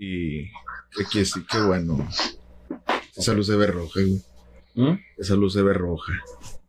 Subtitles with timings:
[0.00, 0.44] Y
[1.00, 2.08] aquí sí, qué bueno.
[3.16, 4.22] Esa luz se ve roja, güey.
[4.76, 4.96] ¿Mm?
[5.16, 6.12] Esa luz se ve roja.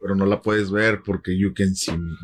[0.01, 2.15] Pero no la puedes ver porque you can see me.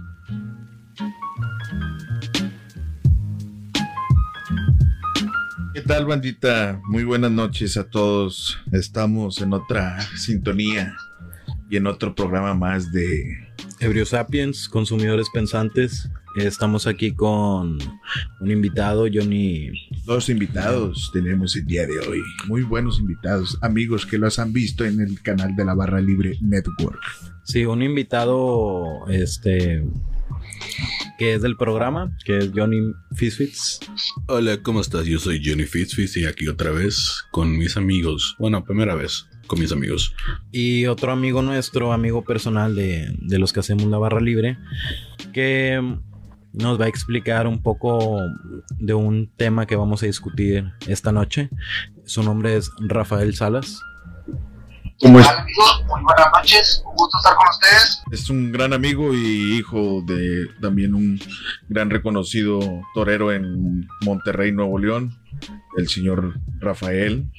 [5.75, 6.81] ¿Qué tal, bandita?
[6.87, 8.57] Muy buenas noches a todos.
[8.71, 10.95] Estamos en otra sintonía
[11.69, 13.23] y en otro programa más de
[13.79, 16.09] Ebrio Sapiens, consumidores pensantes.
[16.35, 17.77] Estamos aquí con
[18.39, 19.71] un invitado, Johnny.
[20.05, 21.09] Dos invitados.
[21.11, 22.21] Tenemos el día de hoy.
[22.47, 26.37] Muy buenos invitados, amigos que los han visto en el canal de la Barra Libre
[26.41, 27.01] Network.
[27.43, 29.83] Sí, un invitado, este,
[31.17, 33.79] que es del programa, que es Johnny Fisfits.
[34.27, 35.05] Hola, ¿cómo estás?
[35.05, 38.35] Yo soy Johnny Fitzfitz y aquí otra vez con mis amigos.
[38.39, 40.15] Bueno, primera vez con mis amigos.
[40.51, 44.57] Y otro amigo nuestro, amigo personal de, de los que hacemos la barra libre,
[45.33, 45.79] que
[46.57, 48.19] nos va a explicar un poco
[48.77, 51.49] de un tema que vamos a discutir esta noche.
[52.05, 53.81] Su nombre es Rafael Salas.
[55.01, 55.27] ¿Cómo es?
[55.27, 58.03] Hola amigos, muy buenas noches, un gusto estar con ustedes.
[58.11, 61.19] Es un gran amigo y hijo de también un
[61.67, 62.59] gran reconocido
[62.93, 65.13] torero en Monterrey, Nuevo León,
[65.77, 67.29] el señor Rafael.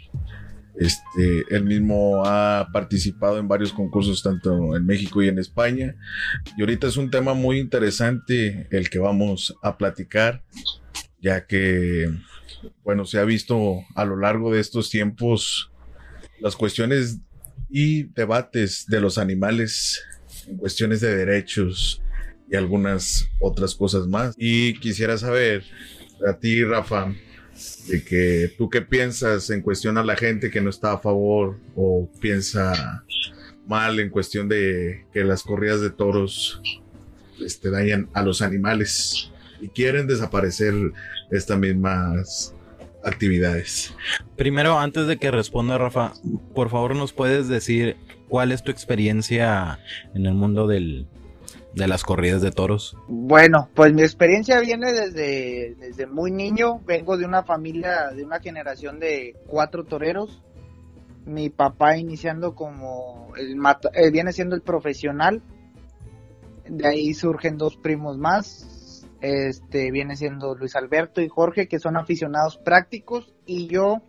[0.79, 5.97] Este, él mismo ha participado en varios concursos tanto en México y en España.
[6.57, 10.43] Y ahorita es un tema muy interesante el que vamos a platicar,
[11.21, 12.11] ya que,
[12.85, 15.71] bueno, se ha visto a lo largo de estos tiempos
[16.41, 17.21] las cuestiones
[17.71, 20.03] y debates de los animales
[20.47, 22.03] en cuestiones de derechos
[22.51, 24.35] y algunas otras cosas más.
[24.37, 25.65] Y quisiera saber
[26.29, 27.13] a ti, Rafa,
[27.89, 31.59] de que tú qué piensas en cuestión a la gente que no está a favor
[31.75, 33.05] o piensa
[33.67, 36.61] mal en cuestión de que las corridas de toros
[37.45, 40.75] este, dañan a los animales y quieren desaparecer
[41.31, 42.55] estas mismas
[43.05, 43.95] actividades.
[44.37, 46.13] Primero, antes de que responda Rafa,
[46.55, 47.97] por favor nos puedes decir
[48.29, 49.79] cuál es tu experiencia
[50.15, 51.07] en el mundo del,
[51.77, 52.97] de las corridas de toros.
[53.07, 58.41] Bueno, pues mi experiencia viene desde, desde muy niño, vengo de una familia, de una
[58.41, 60.43] generación de cuatro toreros.
[61.27, 65.43] Mi papá iniciando como el mata- eh, viene siendo el profesional,
[66.67, 71.97] de ahí surgen dos primos más, este viene siendo Luis Alberto y Jorge, que son
[71.97, 74.01] aficionados prácticos, y yo,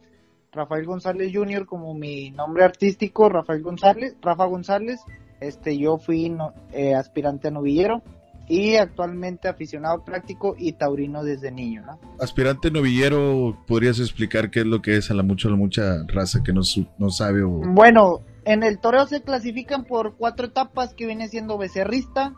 [0.53, 5.01] Rafael González Jr., como mi nombre artístico, Rafael González, Rafa González,
[5.39, 8.01] este yo fui no- eh, aspirante a novillero
[8.49, 11.99] y actualmente aficionado práctico y taurino desde niño, ¿no?
[12.19, 16.03] Aspirante novillero, ¿podrías explicar qué es lo que es a la mucha, a la mucha
[16.07, 16.61] raza que no,
[16.97, 17.49] no sabe o...
[17.49, 22.33] Bueno, en el toreo se clasifican por cuatro etapas que viene siendo becerrista,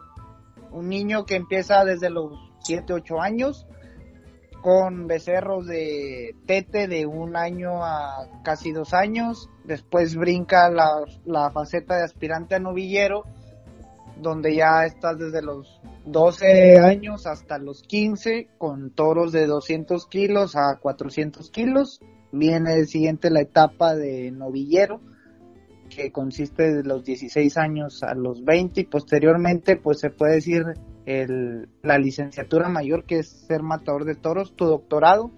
[0.72, 2.34] un niño que empieza desde los
[2.64, 3.68] 7, 8 años,
[4.62, 11.97] con becerros de tete de un año a casi dos años, después brinca la, faceta
[11.97, 13.24] de aspirante a novillero,
[14.22, 20.56] donde ya estás desde los 12 años hasta los 15, con toros de 200 kilos
[20.56, 22.02] a 400 kilos.
[22.31, 25.00] Viene el siguiente la etapa de novillero,
[25.90, 30.64] que consiste de los 16 años a los 20 y posteriormente pues se puede decir
[31.09, 35.31] el- la licenciatura mayor que es ser matador de toros, tu doctorado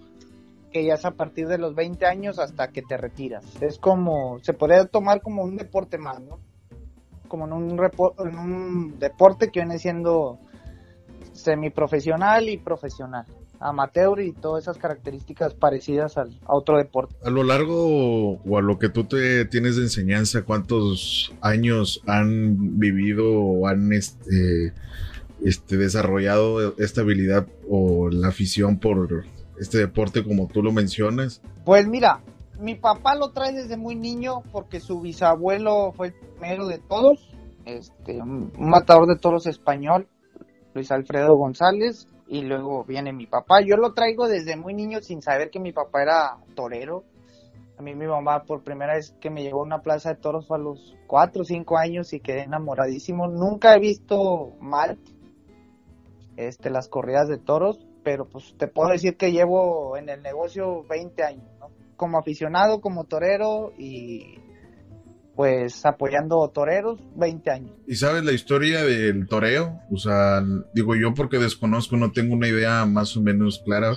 [0.70, 3.44] que ya es a partir de los 20 años hasta que te retiras.
[3.60, 6.38] Es como, se podría tomar como un deporte más, ¿no?
[7.28, 7.70] Como en un,
[8.18, 10.38] en un deporte que viene siendo
[11.32, 13.26] semiprofesional y profesional,
[13.60, 17.14] amateur y todas esas características parecidas al, a otro deporte.
[17.24, 22.78] A lo largo o a lo que tú te tienes de enseñanza, ¿cuántos años han
[22.78, 24.72] vivido o han este,
[25.44, 29.24] este, desarrollado esta habilidad o la afición por
[29.58, 31.42] este deporte como tú lo mencionas?
[31.64, 32.20] Pues mira,
[32.60, 37.30] mi papá lo trae desde muy niño porque su bisabuelo fue el primero de todos,
[37.64, 40.08] este, un matador de toros español,
[40.74, 43.60] Luis Alfredo González, y luego viene mi papá.
[43.60, 47.04] Yo lo traigo desde muy niño sin saber que mi papá era torero.
[47.78, 50.46] A mí mi mamá por primera vez que me llevó a una plaza de toros
[50.46, 53.28] fue a los 4 o 5 años y quedé enamoradísimo.
[53.28, 54.98] Nunca he visto mal
[56.36, 60.84] este, las corridas de toros, pero pues te puedo decir que llevo en el negocio
[60.88, 61.44] 20 años.
[61.96, 64.38] Como aficionado, como torero y
[65.34, 67.72] pues apoyando toreros, 20 años.
[67.86, 69.80] ¿Y sabes la historia del toreo?
[69.90, 70.42] O sea,
[70.74, 73.96] digo yo porque desconozco, no tengo una idea más o menos clara.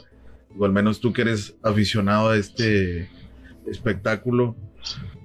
[0.58, 3.10] O al menos tú que eres aficionado a este
[3.68, 4.56] espectáculo,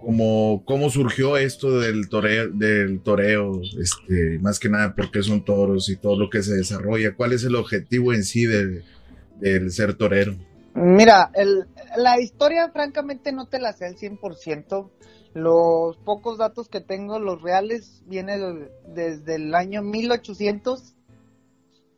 [0.01, 5.89] como cómo surgió esto del toreo, del toreo, este, más que nada porque son toros
[5.89, 7.15] y todo lo que se desarrolla.
[7.15, 8.83] ¿Cuál es el objetivo en sí de-
[9.41, 10.35] del ser torero?
[10.75, 11.67] Mira, el,
[11.97, 14.91] la historia francamente no te la sé al 100%.
[15.35, 20.95] Los pocos datos que tengo, los reales, vienen desde el año 1800,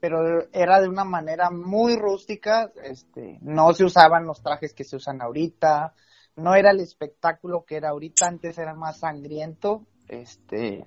[0.01, 2.73] pero era de una manera muy rústica.
[2.85, 5.95] Este, no se usaban los trajes que se usan ahorita,
[6.37, 9.87] no era el espectáculo que era ahorita, antes era más sangriento.
[10.09, 10.85] Este,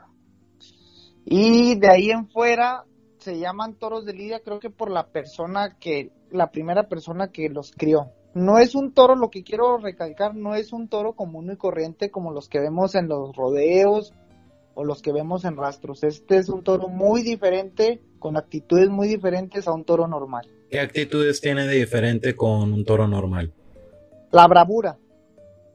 [1.25, 2.85] y de ahí en fuera
[3.17, 7.49] se llaman toros de lidia, creo que por la persona que, la primera persona que
[7.49, 8.11] los crió.
[8.35, 12.11] No es un toro, lo que quiero recalcar, no es un toro común y corriente
[12.11, 14.13] como los que vemos en los rodeos
[14.75, 16.03] o los que vemos en rastros.
[16.03, 20.47] Este es un toro muy diferente, con actitudes muy diferentes a un toro normal.
[20.69, 23.53] ¿Qué actitudes tiene de diferente con un toro normal?
[24.31, 24.97] La bravura.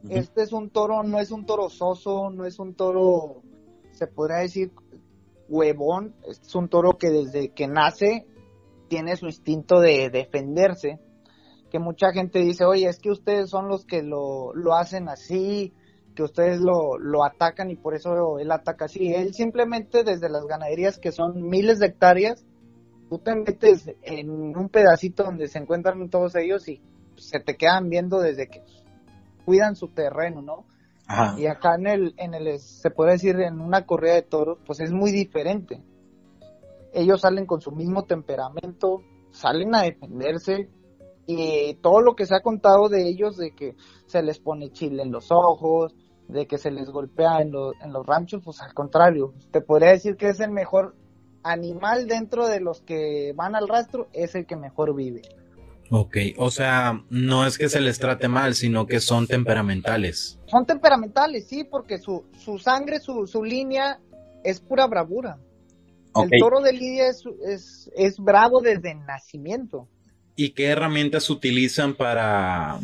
[0.09, 3.41] Este es un toro, no es un toro soso, no es un toro,
[3.91, 4.71] se podría decir,
[5.47, 8.25] huevón, es un toro que desde que nace
[8.87, 10.99] tiene su instinto de defenderse,
[11.69, 15.73] que mucha gente dice, oye, es que ustedes son los que lo, lo hacen así,
[16.15, 19.13] que ustedes lo, lo atacan y por eso él ataca así.
[19.13, 22.45] Él simplemente desde las ganaderías que son miles de hectáreas,
[23.09, 26.81] tú te metes en un pedacito donde se encuentran todos ellos y
[27.15, 28.61] se te quedan viendo desde que
[29.51, 30.65] cuidan su terreno, ¿no?
[31.37, 34.79] Y acá en el, en el, se puede decir, en una corrida de toros, pues
[34.79, 35.83] es muy diferente.
[36.93, 39.01] Ellos salen con su mismo temperamento,
[39.31, 40.69] salen a defenderse
[41.27, 43.75] y todo lo que se ha contado de ellos, de que
[44.05, 45.93] se les pone chile en los ojos,
[46.29, 47.51] de que se les golpea en,
[47.83, 50.95] en los ranchos, pues al contrario, te podría decir que es el mejor
[51.43, 55.23] animal dentro de los que van al rastro, es el que mejor vive.
[55.93, 60.39] Ok, o sea, no es que se les trate mal, sino que son temperamentales.
[60.45, 63.99] Son temperamentales, sí, porque su, su sangre, su, su línea
[64.45, 65.37] es pura bravura.
[66.15, 69.89] El toro de Lidia es, es, es bravo desde el nacimiento.
[70.37, 72.79] ¿Y qué herramientas utilizan para,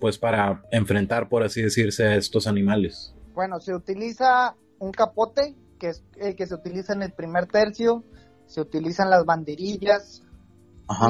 [0.00, 3.14] pues, para enfrentar, por así decirse, a estos animales?
[3.34, 8.04] Bueno, se utiliza un capote, que es el que se utiliza en el primer tercio,
[8.46, 10.22] se utilizan las banderillas,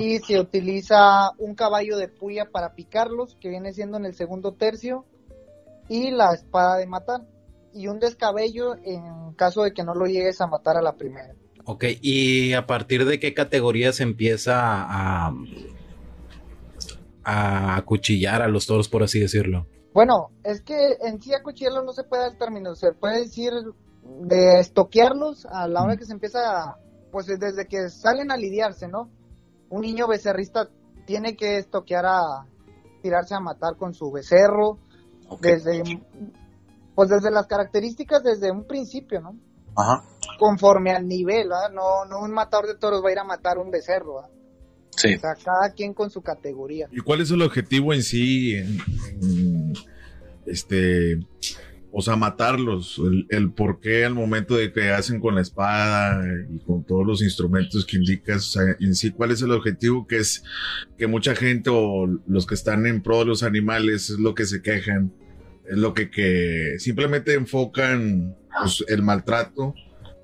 [0.00, 4.54] y se utiliza un caballo de puya para picarlos, que viene siendo en el segundo
[4.54, 5.04] tercio,
[5.88, 7.22] y la espada de matar,
[7.72, 11.34] y un descabello en caso de que no lo llegues a matar a la primera.
[11.64, 15.32] Ok, ¿y a partir de qué categoría se empieza a,
[17.24, 19.66] a acuchillar a los toros, por así decirlo?
[19.92, 23.52] Bueno, es que en sí acuchillarlos no se puede dar término, se puede decir
[24.22, 26.76] de estoquearlos a la hora que se empieza,
[27.12, 29.10] pues desde que salen a lidiarse, ¿no?
[29.70, 30.68] Un niño becerrista
[31.06, 32.46] tiene que estoquear a
[33.02, 34.78] tirarse a matar con su becerro
[35.40, 35.82] desde
[36.94, 39.36] pues desde las características desde un principio, ¿no?
[39.76, 40.02] Ajá.
[40.38, 41.70] Conforme al nivel, ¿verdad?
[41.72, 44.30] No, no un matador de toros va a ir a matar un becerro, ¿verdad?
[44.96, 45.14] Sí.
[45.14, 46.88] O sea, cada quien con su categoría.
[46.90, 49.74] ¿Y cuál es el objetivo en sí en
[50.46, 51.20] este
[51.90, 53.00] o sea, matarlos,
[53.30, 56.22] el, por qué al momento de que hacen con la espada
[56.54, 60.06] y con todos los instrumentos que indicas, o sea, en sí, cuál es el objetivo
[60.06, 60.42] que es
[60.98, 64.44] que mucha gente o los que están en pro de los animales es lo que
[64.44, 65.12] se quejan,
[65.66, 69.74] es lo que, que simplemente enfocan pues, el maltrato,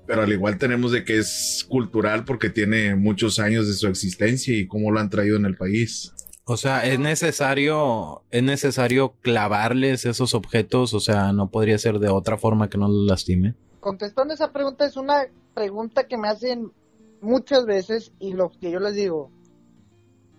[0.07, 4.55] pero al igual tenemos de que es cultural porque tiene muchos años de su existencia
[4.55, 6.13] y cómo lo han traído en el país.
[6.47, 12.09] O sea, es necesario, es necesario clavarles esos objetos, o sea, no podría ser de
[12.09, 13.55] otra forma que no los lastime.
[13.79, 16.71] Contestando esa pregunta es una pregunta que me hacen
[17.19, 19.31] muchas veces y lo que yo les digo,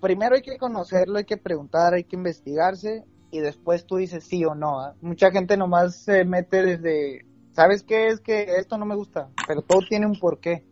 [0.00, 4.45] primero hay que conocerlo, hay que preguntar, hay que investigarse y después tú dices sí
[4.45, 4.78] o no.
[4.78, 4.95] ¿ah?
[5.00, 9.28] Mucha gente nomás se mete desde, ¿sabes qué es que esto no me gusta?
[9.49, 10.64] Pero todo tiene un porqué.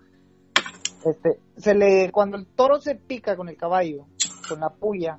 [1.04, 4.06] Este, se le, cuando el toro se pica con el caballo,
[4.49, 5.18] con la puya,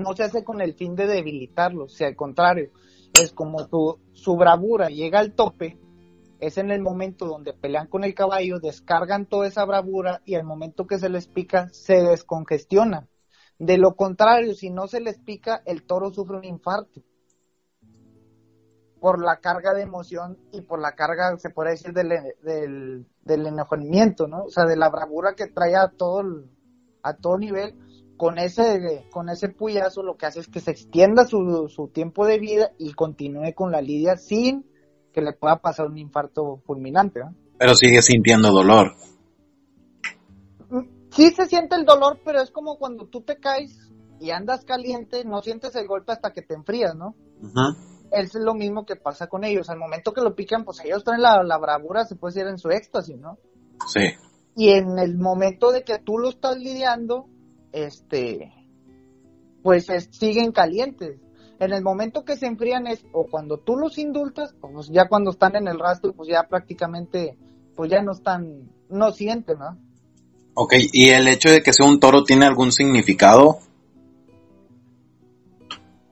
[0.00, 2.70] no se hace con el fin de debilitarlo, o sea, al contrario,
[3.20, 5.78] es como tu, su bravura llega al tope,
[6.40, 10.44] es en el momento donde pelean con el caballo, descargan toda esa bravura y al
[10.44, 13.08] momento que se les pica, se descongestiona.
[13.58, 17.02] De lo contrario, si no se les pica, el toro sufre un infarto
[19.04, 22.08] por la carga de emoción y por la carga, se puede decir, del,
[22.42, 24.44] del, del enojamiento, ¿no?
[24.44, 26.22] O sea, de la bravura que trae a todo,
[27.02, 27.74] a todo nivel,
[28.16, 32.26] con ese, con ese puyazo lo que hace es que se extienda su, su tiempo
[32.26, 34.66] de vida y continúe con la lidia sin
[35.12, 37.34] que le pueda pasar un infarto fulminante, ¿no?
[37.58, 38.94] Pero sigue sintiendo dolor.
[40.68, 44.64] Mm, sí se siente el dolor, pero es como cuando tú te caes y andas
[44.64, 47.14] caliente, no sientes el golpe hasta que te enfrías, ¿no?
[48.10, 49.70] Es lo mismo que pasa con ellos.
[49.70, 52.58] Al momento que lo pican, pues ellos traen la, la bravura, se puede decir, en
[52.58, 53.38] su éxtasis, ¿no?
[53.88, 54.00] Sí.
[54.56, 57.28] Y en el momento de que tú lo estás lidiando,
[57.74, 58.52] este,
[59.62, 61.20] pues siguen calientes.
[61.58, 65.08] En el momento que se enfrían es o cuando tú los indultas, o pues ya
[65.08, 67.36] cuando están en el rastro, pues ya prácticamente,
[67.76, 69.78] pues ya no están, no sienten, ¿no?
[70.54, 73.58] Ok, ¿y el hecho de que sea un toro tiene algún significado?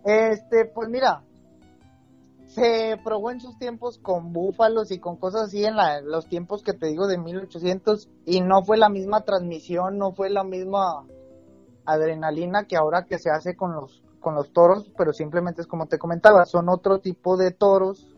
[0.04, 1.23] Este, pues mira,
[2.47, 6.73] se probó en sus tiempos con búfalos y con cosas así en los tiempos que
[6.73, 11.04] te digo de 1800 y no fue la misma transmisión, no fue la misma
[11.85, 15.87] adrenalina que ahora que se hace con los con los toros, pero simplemente es como
[15.87, 18.09] te comentaba, son otro tipo de toros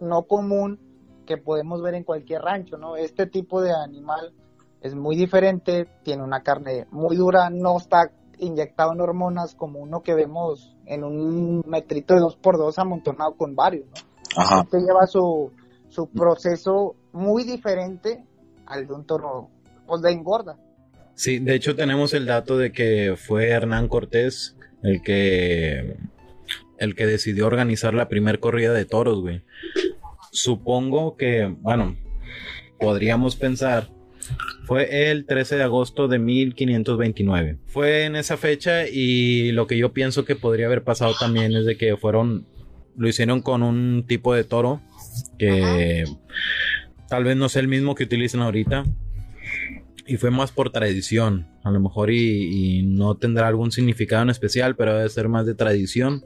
[0.00, 0.78] no común
[1.26, 2.96] que podemos ver en cualquier rancho, ¿no?
[2.96, 4.32] Este tipo de animal
[4.80, 10.02] es muy diferente, tiene una carne muy dura, no está inyectado en hormonas como uno
[10.02, 14.40] que vemos en un metrito de 2x2 amontonado con varios, ¿no?
[14.40, 14.60] Ajá.
[14.62, 15.50] Este lleva su,
[15.88, 18.24] su proceso muy diferente
[18.66, 19.48] al de un toro
[19.86, 20.56] pues de engorda.
[21.18, 25.96] Sí, de hecho tenemos el dato de que fue Hernán Cortés el que
[26.78, 29.42] el que decidió organizar la primer corrida de toros, güey.
[30.30, 31.96] Supongo que, bueno,
[32.78, 33.90] podríamos pensar
[34.62, 37.58] fue el 13 de agosto de 1529.
[37.66, 41.64] Fue en esa fecha y lo que yo pienso que podría haber pasado también es
[41.64, 42.46] de que fueron,
[42.96, 44.80] lo hicieron con un tipo de toro
[45.36, 46.04] que
[47.08, 48.84] tal vez no sea el mismo que utilizan ahorita.
[50.08, 54.74] Y fue más por tradición, a lo mejor y, no tendrá algún significado en especial,
[54.74, 56.24] pero debe ser más de tradición.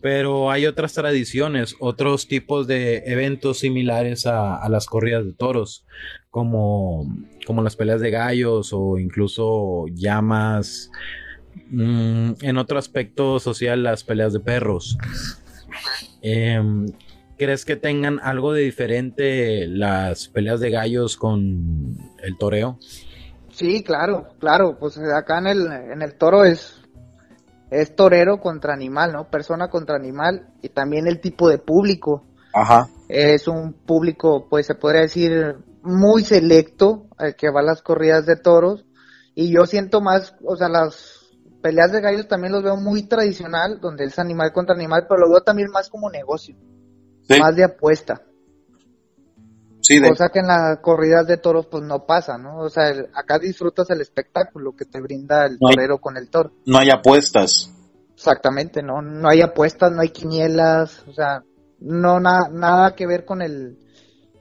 [0.00, 5.84] Pero hay otras tradiciones, otros tipos de eventos similares a, las corridas de toros,
[6.30, 7.12] como,
[7.46, 10.92] como, las peleas de gallos o incluso llamas.
[11.70, 14.96] Mmm, en otro aspecto social, las peleas de perros.
[16.22, 16.62] Eh,
[17.36, 22.78] ¿Crees que tengan algo de diferente las peleas de gallos con el toreo?
[23.50, 24.76] Sí, claro, claro.
[24.78, 26.80] Pues acá en el, en el toro es
[27.70, 29.28] es torero contra animal, ¿no?
[29.30, 32.24] Persona contra animal y también el tipo de público.
[32.52, 32.88] Ajá.
[33.08, 38.26] Es un público, pues se podría decir, muy selecto al que va a las corridas
[38.26, 38.86] de toros
[39.34, 41.26] y yo siento más, o sea, las
[41.62, 45.30] peleas de gallos también los veo muy tradicional, donde es animal contra animal, pero lo
[45.30, 46.54] veo también más como negocio,
[47.28, 47.40] Sí.
[47.40, 48.22] más de apuesta.
[49.86, 52.58] Sí, de, Cosa que en las corridas de toros pues no pasa, ¿no?
[52.60, 56.16] O sea, el- acá disfrutas el espectáculo que te brinda el No hay- torero con
[56.16, 56.52] el toro.
[56.64, 57.70] no hay apuestas.
[58.14, 61.42] Exactamente, no, no hay apuestas, no hay quinielas, o sea,
[61.80, 63.78] no na- nada que ver con el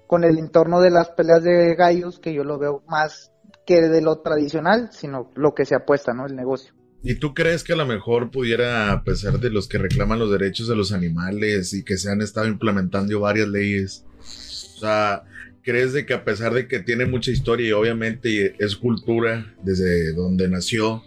[0.07, 3.31] con el entorno de las peleas de gallos que yo lo veo más
[3.65, 6.27] que de lo tradicional, sino lo que se apuesta, ¿no?
[6.27, 6.71] El negocio.
[7.01, 10.31] ¿Y tú crees que a lo mejor pudiera, a pesar de los que reclaman los
[10.31, 15.23] derechos de los animales y que se han estado implementando varias leyes, o sea,
[15.63, 20.13] crees de que a pesar de que tiene mucha historia y obviamente es cultura desde
[20.13, 21.03] donde nació,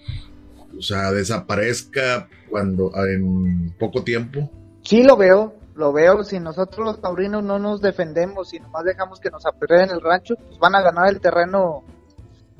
[0.76, 4.50] o sea, desaparezca cuando en poco tiempo?
[4.82, 9.20] Sí lo veo, lo veo, si nosotros los taurinos no nos defendemos y nomás dejamos
[9.20, 11.84] que nos apedreen el rancho, pues van a ganar el terreno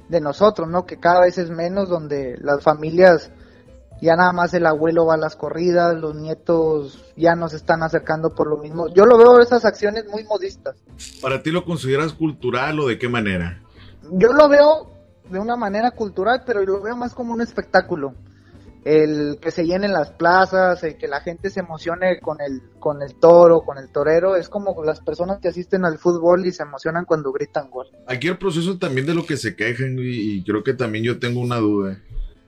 [0.08, 0.86] de nosotros, ¿no?
[0.86, 3.30] Que cada vez es menos, donde las familias
[4.00, 8.34] ya nada más el abuelo va a las corridas, los nietos ya nos están acercando
[8.34, 8.88] por lo mismo.
[8.88, 10.76] Yo lo veo esas acciones muy modistas.
[11.22, 13.62] ¿Para ti lo consideras cultural o de qué manera?
[14.12, 14.90] Yo lo veo
[15.30, 18.14] de una manera cultural, pero lo veo más como un espectáculo.
[18.84, 23.02] El que se llenen las plazas, el que la gente se emocione con el, con
[23.02, 26.62] el toro, con el torero, es como las personas que asisten al fútbol y se
[26.62, 27.88] emocionan cuando gritan gol.
[28.06, 31.18] Aquí el proceso también de lo que se quejan y, y creo que también yo
[31.18, 31.98] tengo una duda.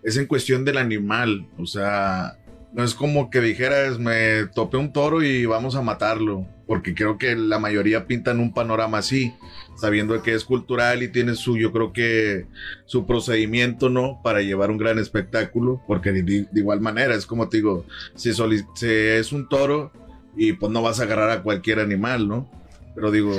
[0.02, 1.46] Es en cuestión del animal.
[1.58, 2.38] O sea,
[2.72, 6.46] no es como que dijeras, me topé un toro y vamos a matarlo.
[6.66, 9.34] Porque creo que la mayoría pintan un panorama así,
[9.76, 12.46] sabiendo que es cultural y tiene su, yo creo que
[12.84, 14.20] su procedimiento, ¿no?
[14.22, 15.82] Para llevar un gran espectáculo.
[15.86, 19.92] Porque de, igual manera, es como te digo, si, es un toro
[20.36, 22.50] y pues no vas a agarrar a cualquier animal, ¿no?
[22.94, 23.32] Pero digo,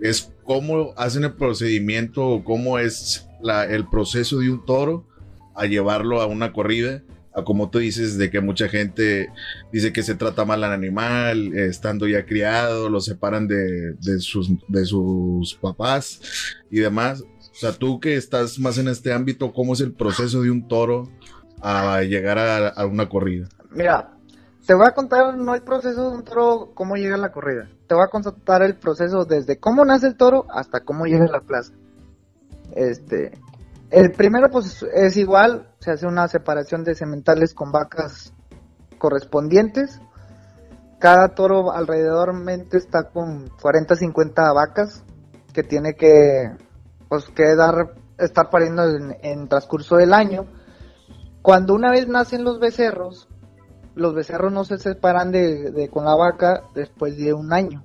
[0.00, 3.26] es cómo hacen el procedimiento o cómo es
[3.70, 5.06] el proceso de un toro
[5.54, 7.02] a llevarlo a una corrida.
[7.34, 9.30] A como tú dices, de que mucha gente
[9.72, 14.20] dice que se trata mal al animal, eh, estando ya criado, lo separan de, de
[14.20, 16.20] sus, de sus papás
[16.70, 17.22] y demás.
[17.22, 20.68] O sea, tú que estás más en este ámbito, ¿cómo es el proceso de un
[20.68, 21.10] toro
[21.62, 23.48] a llegar a, a una corrida?
[23.70, 24.12] Mira,
[24.66, 27.68] te voy a contar no el proceso de un toro, cómo llega a la corrida.
[27.86, 31.32] Te voy a contar el proceso desde cómo nace el toro hasta cómo llega a
[31.32, 31.72] la plaza.
[32.76, 33.32] Este,
[33.92, 38.32] el primero pues es igual, se hace una separación de sementales con vacas
[38.98, 40.00] correspondientes.
[40.98, 45.04] Cada toro alrededormente está con 40 50 vacas
[45.52, 46.50] que tiene que
[47.08, 48.84] pues que dar estar pariendo
[49.22, 50.46] en, transcurso del año
[51.42, 53.28] Cuando una vez nacen los becerros,
[53.94, 57.84] los becerros no se separan de- con la vaca después de un año.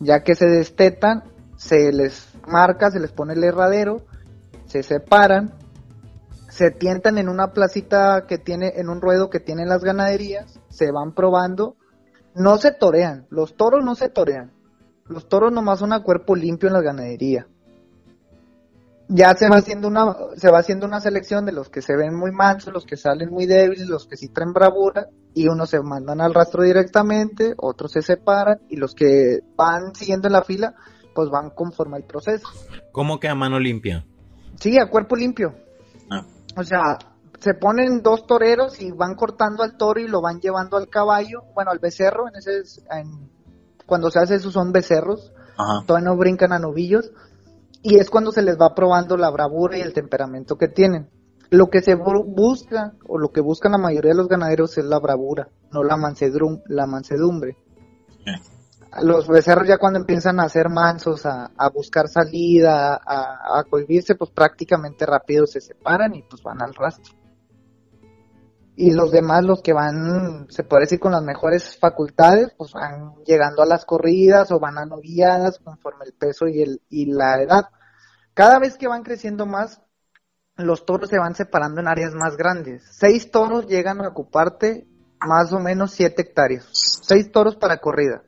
[0.00, 1.24] Ya que se destetan,
[1.56, 4.02] se les marca, se les pone el herradero,
[4.72, 5.52] se separan,
[6.48, 10.90] se tientan en una placita que tiene, en un ruedo que tienen las ganaderías, se
[10.90, 11.76] van probando,
[12.34, 14.50] no se torean, los toros no se torean,
[15.04, 17.46] los toros nomás son a cuerpo limpio en la ganadería.
[19.08, 22.14] Ya se va haciendo una, se va haciendo una selección de los que se ven
[22.14, 25.82] muy mansos, los que salen muy débiles, los que sí traen bravura, y unos se
[25.82, 30.74] mandan al rastro directamente, otros se separan, y los que van siguiendo en la fila,
[31.14, 32.48] pues van conforme al proceso.
[32.90, 34.06] ¿Cómo que a mano limpia?
[34.62, 35.54] Sí, a cuerpo limpio.
[36.08, 36.24] Ah.
[36.56, 36.96] O sea,
[37.40, 41.42] se ponen dos toreros y van cortando al toro y lo van llevando al caballo,
[41.54, 43.28] bueno, al becerro, en ese, en-
[43.86, 45.84] cuando se hace eso son becerros, Ajá.
[45.84, 47.10] todavía no brincan a novillos,
[47.82, 51.08] y es cuando se les va probando la bravura y el temperamento que tienen.
[51.50, 54.84] Lo que se bu- busca, o lo que buscan la mayoría de los ganaderos es
[54.84, 55.96] la bravura, no la,
[56.68, 57.56] la mansedumbre.
[59.00, 65.06] Los becerros ya cuando empiezan a ser mansos, a, buscar salida, a, a pues prácticamente
[65.06, 67.14] rápido se separan y pues van al rastro.
[68.74, 73.14] Y los demás, los que van, se puede decir, con las mejores facultades, pues van
[73.24, 77.42] llegando a las corridas o van a novilladas conforme el peso y, el, y la
[77.42, 77.68] edad.
[78.34, 79.82] Cada vez que van creciendo más,
[80.56, 82.82] los toros se van separando en áreas más grandes.
[82.90, 84.86] Seis toros llegan a ocuparte
[85.20, 86.66] más o menos siete hectáreas.
[86.72, 88.22] Seis toros para corrida.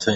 [0.00, 0.12] Sí.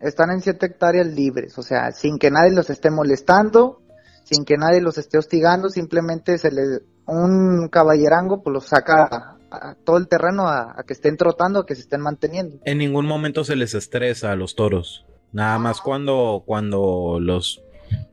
[0.00, 3.80] Están en siete hectáreas libres, o sea, sin que nadie los esté molestando,
[4.24, 6.62] sin que nadie los esté hostigando, simplemente se le
[7.06, 11.60] un caballerango pues los saca a, a todo el terreno a, a que estén trotando,
[11.60, 12.58] a que se estén manteniendo.
[12.64, 15.06] En ningún momento se les estresa a los toros.
[15.32, 17.62] Nada más cuando, cuando los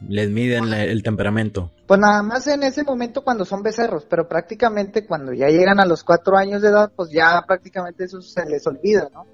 [0.08, 1.72] les miden la- el temperamento.
[1.86, 5.86] Pues nada más en ese momento cuando son becerros, pero prácticamente cuando ya llegan a
[5.86, 9.26] los cuatro años de edad, pues ya prácticamente eso se les olvida, ¿no?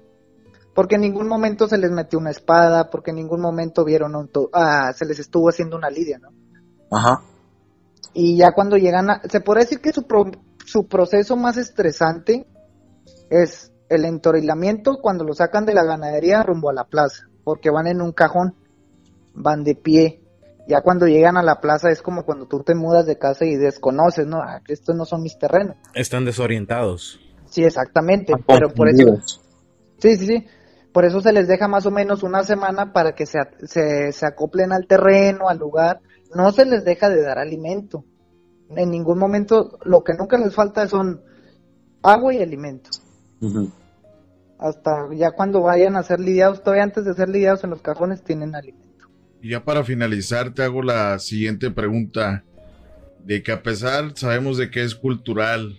[0.74, 4.28] Porque en ningún momento se les metió una espada, porque en ningún momento vieron un
[4.28, 6.30] to- ah, se les estuvo haciendo una lidia, ¿no?
[6.90, 7.22] Ajá.
[8.14, 9.20] Y ya cuando llegan a...
[9.28, 10.30] Se puede decir que su, pro-
[10.64, 12.46] su proceso más estresante
[13.30, 17.86] es el entorilamiento cuando lo sacan de la ganadería rumbo a la plaza, porque van
[17.86, 18.54] en un cajón,
[19.34, 20.22] van de pie.
[20.68, 23.56] Ya cuando llegan a la plaza es como cuando tú te mudas de casa y
[23.56, 24.38] desconoces, ¿no?
[24.40, 25.76] Ah, que estos no son mis terrenos.
[25.92, 27.20] Están desorientados.
[27.50, 29.18] Sí, exactamente, pero por eso...
[29.98, 30.46] Sí, sí, sí.
[30.92, 34.26] Por eso se les deja más o menos una semana para que se, se, se
[34.26, 36.00] acoplen al terreno, al lugar.
[36.34, 38.04] No se les deja de dar alimento.
[38.76, 41.22] En ningún momento, lo que nunca les falta son
[42.02, 42.90] agua y alimento.
[44.58, 48.22] Hasta ya cuando vayan a ser lidiados, todavía antes de ser lidiados en los cajones,
[48.22, 49.08] tienen alimento.
[49.40, 52.44] Y ya para finalizar, te hago la siguiente pregunta.
[53.24, 55.78] De que a pesar, sabemos de que es cultural,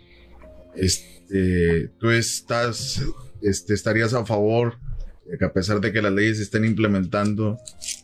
[0.76, 3.04] este, tú estás,
[3.41, 4.78] este, estarías a favor
[5.25, 7.57] de que a pesar de que las leyes se estén implementando,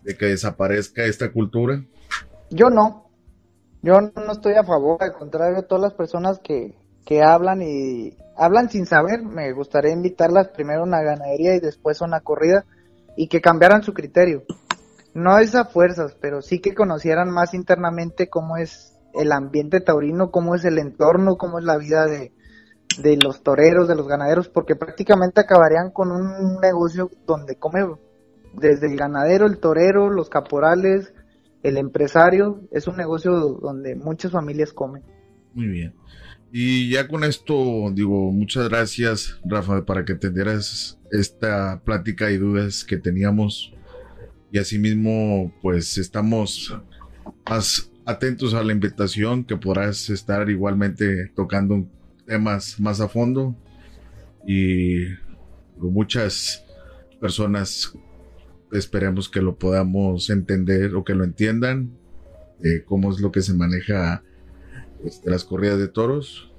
[0.04, 1.84] de que desaparezca esta cultura.
[2.50, 3.10] Yo no.
[3.82, 8.70] Yo no estoy a favor, al contrario, todas las personas que, que hablan y hablan
[8.70, 12.66] sin saber, me gustaría invitarlas primero a una ganadería y después a una corrida
[13.16, 14.44] y que cambiaran su criterio.
[15.14, 20.30] No es a fuerzas, pero sí que conocieran más internamente cómo es el ambiente taurino,
[20.30, 22.32] cómo es el entorno, cómo es la vida de,
[22.98, 27.86] de los toreros, de los ganaderos, porque prácticamente acabarían con un negocio donde come
[28.54, 31.14] desde el ganadero, el torero, los caporales,
[31.64, 35.04] el empresario, es un negocio donde muchas familias comen.
[35.54, 35.94] Muy bien.
[36.52, 42.84] Y ya con esto, digo, muchas gracias, Rafa, para que tendieras esta plática y dudas
[42.84, 43.72] que teníamos.
[44.52, 46.76] Y asimismo, pues estamos
[47.48, 51.86] más atentos a la invitación que podrás estar igualmente tocando
[52.30, 53.56] temas más a fondo.
[54.48, 55.06] Y
[55.78, 56.64] muchas
[57.20, 57.94] personas
[58.72, 61.92] esperemos que lo podamos entender o que lo entiendan,
[62.64, 64.24] eh, cómo es lo que se maneja
[65.04, 66.52] este, las corridas de toros.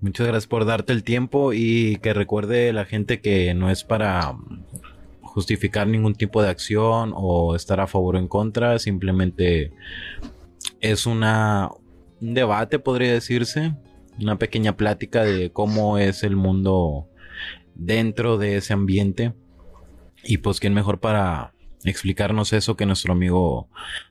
[0.00, 4.34] Muchas gracias por darte el tiempo y que recuerde la gente que no es para
[5.20, 9.72] justificar ningún tipo de acción o estar a favor o en contra, simplemente
[10.80, 11.68] es una
[12.20, 13.74] un debate podría decirse,
[14.20, 17.08] una pequeña plática de cómo es el mundo
[17.74, 19.34] dentro de ese ambiente
[20.22, 21.52] y pues quién mejor para
[21.84, 23.68] explicarnos eso que nuestro amigo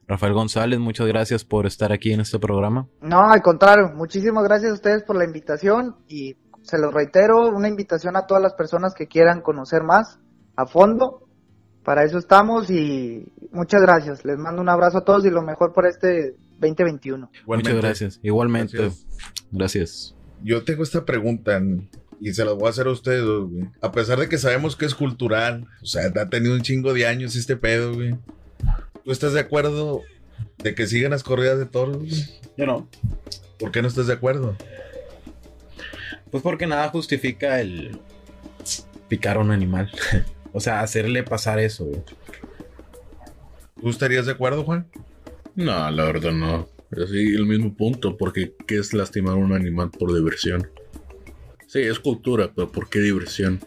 [0.08, 0.80] Rafael González.
[0.80, 2.88] Muchas gracias por estar aquí en este programa.
[3.02, 7.68] No, al contrario, muchísimas gracias a ustedes por la invitación y se los reitero, una
[7.68, 10.20] invitación a todas las personas que quieran conocer más
[10.56, 11.28] a fondo.
[11.84, 14.26] Para eso estamos y muchas gracias.
[14.26, 17.28] Les mando un abrazo a todos y lo mejor por este 2021.
[17.28, 18.20] Muchas Igualmente, gracias.
[18.24, 18.78] Igualmente.
[18.78, 19.08] Gracias.
[19.52, 20.16] Gracias.
[20.44, 21.62] Yo tengo esta pregunta
[22.20, 23.70] y se la voy a hacer a ustedes, dos, güey.
[23.82, 27.08] A pesar de que sabemos que es cultural, o sea, ha tenido un chingo de
[27.08, 28.16] años este pedo, güey.
[29.04, 30.02] ¿Tú estás de acuerdo
[30.58, 31.98] de que sigan las corridas de toros?
[31.98, 32.12] güey?
[32.58, 32.90] Yo no.
[33.58, 34.56] ¿Por qué no estás de acuerdo?
[36.32, 38.00] Pues porque nada justifica el
[39.08, 39.92] picar a un animal.
[40.54, 42.02] o sea, hacerle pasar eso, güey.
[43.82, 44.88] ¿Tú estarías de acuerdo, Juan?
[45.56, 46.70] No, la verdad no.
[46.92, 50.68] Es sí, el mismo punto, porque ¿qué es lastimar a un animal por diversión?
[51.68, 53.60] Sí, es cultura, pero ¿por qué diversión?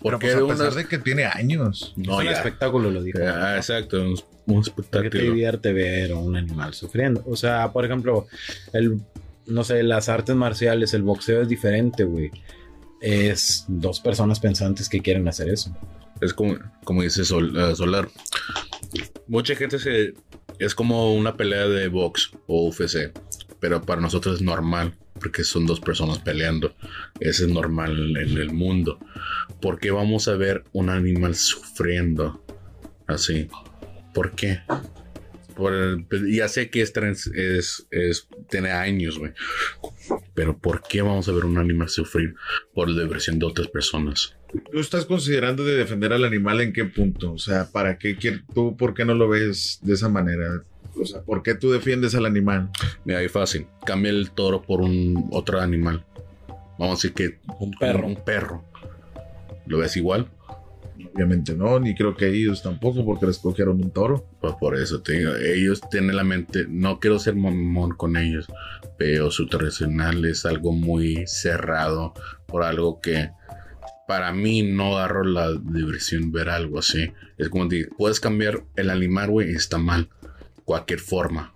[0.00, 1.92] ¿Por Pero qué pues, de a una- pesar de que tiene años.
[1.96, 2.38] No, es un ya.
[2.38, 3.18] espectáculo, lo dijo.
[3.20, 5.22] Ah, exacto, un, un ¿Por qué te espectáculo.
[5.24, 7.22] divierte ver a un animal sufriendo?
[7.26, 8.26] O sea, por ejemplo,
[8.72, 9.00] el,
[9.46, 12.30] no sé, las artes marciales, el boxeo es diferente, güey.
[13.00, 15.76] Es dos personas pensantes que quieren hacer eso.
[16.20, 18.08] Es como, como dice Sol- eh, Solar.
[19.26, 20.14] Mucha gente se.
[20.58, 23.12] Es como una pelea de box o UFC.
[23.60, 24.94] Pero para nosotros es normal.
[25.20, 26.74] Porque son dos personas peleando.
[27.18, 29.00] Eso es normal en el mundo.
[29.60, 32.44] ¿Por qué vamos a ver un animal sufriendo
[33.08, 33.48] así?
[34.14, 34.60] ¿Por qué?
[35.56, 35.98] Pues,
[36.30, 36.92] ya sé que es,
[37.34, 39.32] es, es- tiene años, güey.
[40.34, 42.36] Pero ¿por qué vamos a ver un animal sufrir
[42.72, 44.36] por la diversión de otras personas?
[44.72, 47.32] ¿Tú estás considerando de defender al animal en qué punto?
[47.32, 48.76] O sea, ¿para qué quieres tú?
[48.76, 50.62] ¿Por qué no lo ves de esa manera?
[51.00, 52.70] O sea, ¿por qué tú defiendes al animal?
[53.04, 53.66] Mira, ahí fácil.
[53.84, 56.04] Cambia el toro por un otro animal.
[56.78, 58.06] Vamos a decir que Un perro.
[58.06, 58.64] Un perro.
[59.66, 60.28] ¿Lo ves igual?
[61.14, 64.26] Obviamente no, ni creo que ellos tampoco, porque les cogieron un toro.
[64.40, 68.46] Pues por eso te digo, ellos tienen la mente, no quiero ser mamón con ellos,
[68.96, 72.14] pero su tradicional es algo muy cerrado
[72.46, 73.30] por algo que
[74.08, 77.12] para mí no agarro la diversión ver algo así.
[77.36, 80.08] Es como decir, puedes cambiar el animal, güey, y está mal.
[80.64, 81.52] Cualquier forma.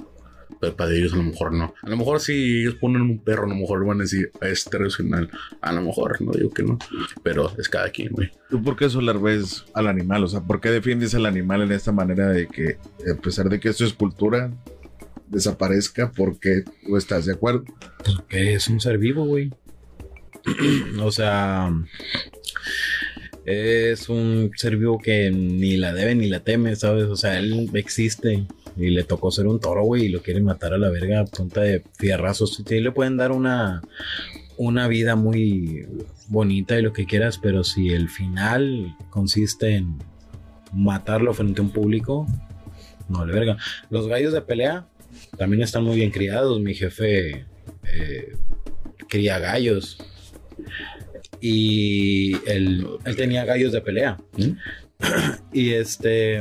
[0.61, 1.73] Pero para ellos a lo mejor no.
[1.81, 4.67] A lo mejor si ellos ponen un perro, a lo mejor van a decir, es
[4.67, 5.31] tradicional.
[5.63, 6.79] A lo mejor, no digo que no.
[7.23, 8.31] Pero es cada quien, güey.
[8.51, 10.23] ¿Tú por qué solar ves al animal?
[10.23, 12.77] O sea, ¿por qué defiendes al animal en esta manera de que,
[13.11, 14.53] a pesar de que esto es cultura,
[15.27, 16.13] desaparezca?
[16.13, 17.65] ¿Por qué tú estás de acuerdo?
[18.29, 19.51] Que es un ser vivo, güey.
[21.01, 21.73] o sea,
[23.45, 27.05] es un ser vivo que ni la debe ni la teme, ¿sabes?
[27.05, 30.73] O sea, él existe y le tocó ser un toro, güey, y lo quieren matar
[30.75, 32.63] a la verga a punta de fierrazos.
[32.67, 33.83] Sí, le pueden dar una,
[34.57, 35.87] una vida muy
[36.29, 39.99] bonita y lo que quieras, pero si el final consiste en
[40.73, 42.27] matarlo frente a un público,
[43.09, 43.57] no le verga.
[43.91, 44.87] Los gallos de pelea
[45.37, 46.61] también están muy bien criados.
[46.61, 47.45] Mi jefe
[47.93, 48.37] eh,
[49.09, 49.99] cría gallos.
[51.43, 54.17] Y él, él tenía gallos de pelea.
[54.39, 54.53] ¿Mm?
[55.53, 56.41] Y este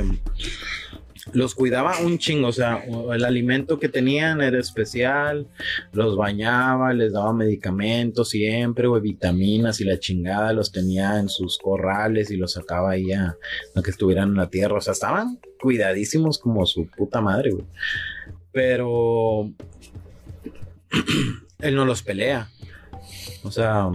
[1.32, 5.46] los cuidaba un chingo, o sea, el alimento que tenían era especial,
[5.92, 11.58] los bañaba, les daba medicamentos siempre, o vitaminas y la chingada los tenía en sus
[11.58, 13.36] corrales y los sacaba ahí a,
[13.74, 17.66] a que estuvieran en la tierra, o sea, estaban cuidadísimos como su puta madre, güey.
[18.50, 19.50] Pero
[21.60, 22.48] él no los pelea,
[23.44, 23.90] o sea,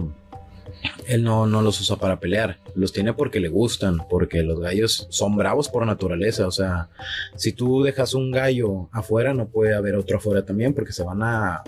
[1.06, 5.06] él no, no los usa para pelear, los tiene porque le gustan, porque los gallos
[5.10, 6.88] son bravos por naturaleza, o sea,
[7.36, 11.22] si tú dejas un gallo afuera, no puede haber otro afuera también, porque se van
[11.22, 11.62] a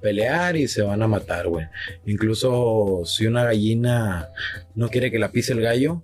[0.00, 1.66] pelear y se van a matar, güey.
[2.06, 4.28] Incluso si una gallina
[4.74, 6.02] no quiere que la pise el gallo,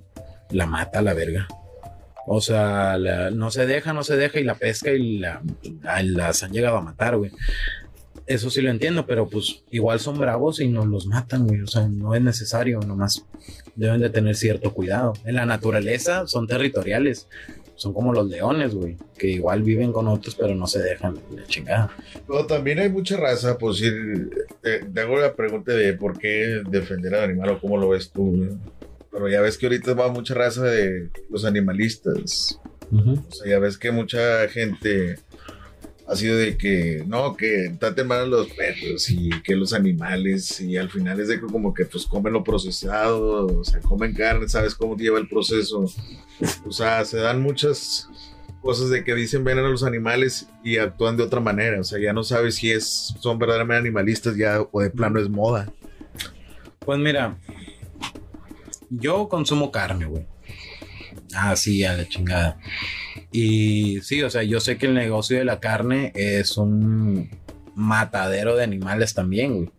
[0.51, 1.47] la mata a la verga.
[2.27, 2.97] O sea,
[3.33, 5.43] no se deja, no se deja y la pesca y la,
[5.83, 7.33] la- las han llegado a matar, güey.
[8.27, 11.61] Eso sí lo entiendo, pero pues igual son bravos y nos los matan, güey.
[11.63, 13.25] O sea, no es necesario, nomás
[13.75, 15.13] deben de tener cierto cuidado.
[15.25, 17.29] En la naturaleza son territoriales.
[17.75, 21.45] Son como los leones, güey, que igual viven con otros, pero no se dejan de
[21.47, 21.91] chingada.
[22.27, 24.31] Pero también hay mucha raza, por decir,
[24.63, 28.11] eh, te hago la pregunta de por qué defender al animal o cómo lo ves
[28.11, 28.37] tú.
[28.37, 28.51] güey.
[29.11, 32.61] Pero ya ves que ahorita va mucha raza de los animalistas.
[32.93, 35.19] O sea, ya ves que mucha gente
[36.07, 40.61] ha sido de que, no, que traten mal a los perros y que los animales
[40.61, 44.13] y al final es de que como que pues comen lo procesado, o sea, comen
[44.13, 45.87] carne, sabes cómo lleva el proceso.
[46.67, 48.09] O sea, se dan muchas
[48.61, 51.81] cosas de que dicen ven a los animales y actúan de otra manera.
[51.81, 55.29] O sea, ya no sabes si es, son verdaderamente animalistas ya o de plano es
[55.29, 55.73] moda.
[56.81, 57.39] Pues mira,
[58.91, 60.27] yo consumo carne, güey.
[61.35, 62.59] Ah, sí, a la chingada.
[63.31, 67.31] Y sí, o sea, yo sé que el negocio de la carne es un
[67.75, 69.71] matadero de animales también, güey.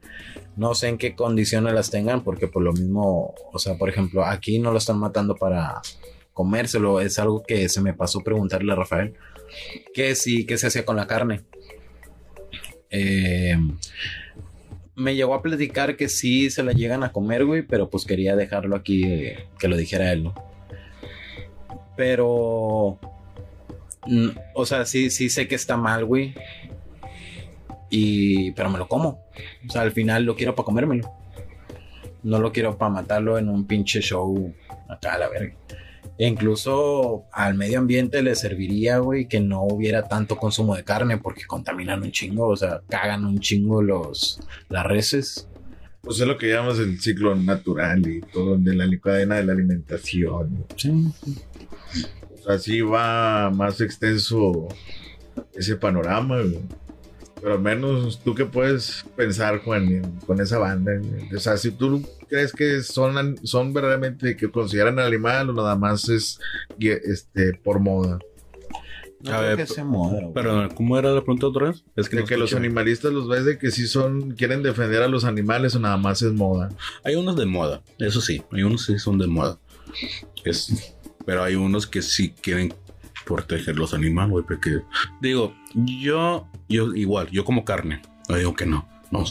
[0.55, 4.23] No sé en qué condiciones las tengan, porque por lo mismo, o sea, por ejemplo,
[4.23, 5.81] aquí no lo están matando para
[6.33, 7.01] comérselo.
[7.01, 9.15] Es algo que se me pasó preguntarle a Rafael.
[9.93, 11.41] ¿Qué sí, qué se hacía con la carne?
[12.93, 13.57] eh,
[14.95, 18.35] me llegó a platicar que sí se la llegan a comer, güey, pero pues quería
[18.35, 20.52] dejarlo aquí, eh, que lo dijera él, ¿no?
[21.95, 22.99] Pero,
[24.07, 26.33] mm, o sea, sí, sí sé que está mal, güey.
[27.89, 29.23] Y, pero me lo como.
[29.67, 31.11] O sea, al final lo quiero para comérmelo.
[32.23, 34.53] No lo quiero para matarlo en un pinche show
[34.89, 35.55] acá a la verga.
[36.17, 41.17] E incluso al medio ambiente le serviría, güey, que no hubiera tanto consumo de carne
[41.17, 45.47] porque contaminan un chingo, o sea, cagan un chingo los las reses.
[46.01, 49.53] Pues es lo que llamas el ciclo natural y todo de la cadena de la
[49.53, 50.65] alimentación.
[50.75, 50.91] Sí.
[52.33, 54.67] O sea, sí va más extenso
[55.53, 56.59] ese panorama, güey.
[57.41, 60.93] Pero al menos tú que puedes pensar, Juan, con esa banda.
[60.97, 61.35] güey?
[61.35, 66.07] O sea, si tú crees que son, son verdaderamente que consideran animal o nada más
[66.07, 66.39] es
[66.79, 68.19] este, por moda.
[69.19, 70.33] No A ver, que sea moda, güey.
[70.33, 71.83] Pero, ¿cómo era la pregunta otra vez?
[71.97, 75.01] Es que, De no que los animalistas los ves de que sí son, quieren defender
[75.01, 76.69] a los animales o nada más es moda.
[77.03, 79.59] Hay unos de moda, eso sí, hay unos que sí son de moda.
[80.45, 82.73] Es, pero hay unos que sí quieren
[83.25, 84.81] proteger los animales, porque
[85.21, 89.23] digo, yo, yo igual, yo como carne, no digo que no, no.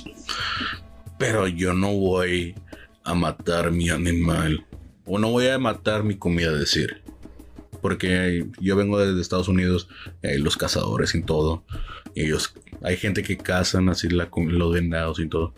[1.19, 2.55] Pero yo no voy
[3.05, 4.67] a matar mi animal
[5.07, 7.03] o no voy a matar mi comida, decir.
[7.81, 9.89] Porque yo vengo desde Estados Unidos,
[10.23, 11.65] hay los cazadores y todo.
[12.15, 15.53] Ellos, hay gente que cazan así la, los vendados y todo.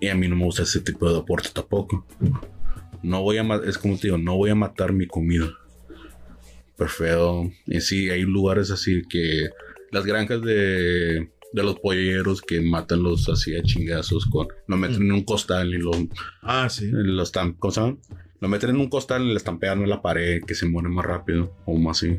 [0.00, 2.06] Y a mí no me gusta ese tipo de deporte tampoco.
[3.02, 5.50] No voy a es como te digo, no voy a matar mi comida.
[6.76, 7.50] Perfecto.
[7.66, 9.50] Y sí, hay lugares así que
[9.90, 15.02] las granjas de, de los polleros que matan los así a chingazos con lo meten
[15.02, 15.90] en un costal y lo,
[16.42, 16.88] Ah, sí.
[16.90, 17.56] lo están.
[18.40, 20.88] Lo meten en un costal y le están pegando en la pared que se muere
[20.88, 22.18] más rápido o más así.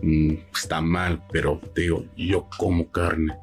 [0.00, 3.34] Mm, está mal, pero te digo, yo como carne.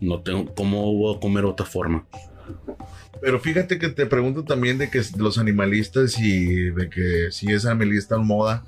[0.00, 2.06] No tengo, ¿cómo voy a comer otra forma?
[3.20, 7.64] Pero fíjate que te pregunto también de que los animalistas y de que si es
[7.66, 8.64] animalista o moda,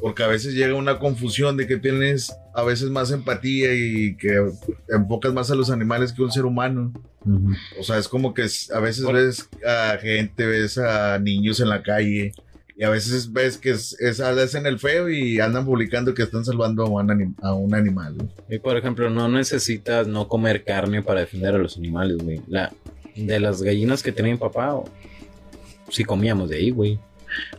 [0.00, 4.48] porque a veces llega una confusión de que tienes a veces más empatía y que
[4.88, 6.92] enfocas más a los animales que a un ser humano.
[7.78, 8.42] O sea, es como que
[8.74, 12.32] a veces ves a gente, ves a niños en la calle
[12.76, 16.44] y a veces ves que es, es hacen el feo y andan publicando que están
[16.44, 18.14] salvando a un, anim- a un animal.
[18.48, 22.40] Y por ejemplo, no necesitas no comer carne para defender a los animales, güey.
[22.46, 22.72] La,
[23.26, 24.84] de las gallinas que tenía mi papá, o-
[26.06, 26.98] comíamos de ahí, güey.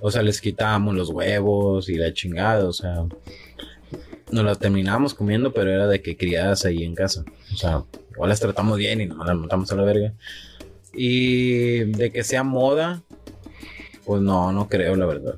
[0.02, 3.06] O sea, les quitábamos los huevos y la chingada, o sea,
[4.32, 7.24] nos las terminábamos comiendo, pero era de que criadas ahí en casa.
[7.54, 10.14] O sea, igual las tratamos bien y nos las matamos a la verga.
[10.94, 13.04] Y de que sea moda,
[14.06, 15.36] pues no, no creo, la verdad.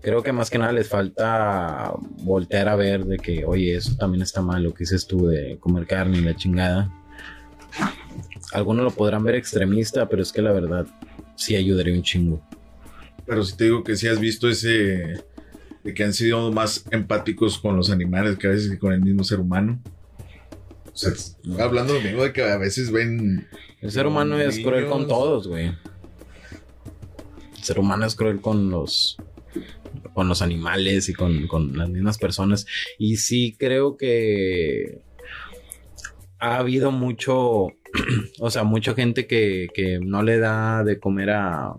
[0.00, 4.22] Creo que más que nada les falta voltear a ver de que, oye, eso también
[4.22, 6.90] está mal, lo que dices tú de comer carne y la chingada.
[8.54, 10.86] Algunos lo podrán ver extremista, pero es que la verdad
[11.36, 12.40] sí ayudaría un chingo.
[13.26, 15.24] Pero si te digo que sí has visto ese
[15.82, 19.02] de que han sido más empáticos con los animales que a veces que con el
[19.02, 19.82] mismo ser humano.
[20.86, 21.12] O sea,
[21.58, 23.46] hablando lo mismo de que a veces ven
[23.82, 25.66] El ser humano es cruel con todos, güey.
[27.56, 29.18] El ser humano es cruel con los
[30.14, 32.66] con los animales y con, con las mismas personas.
[32.98, 35.02] Y sí creo que
[36.38, 37.68] ha habido mucho,
[38.40, 41.74] o sea, mucha gente que, que no le da de comer a,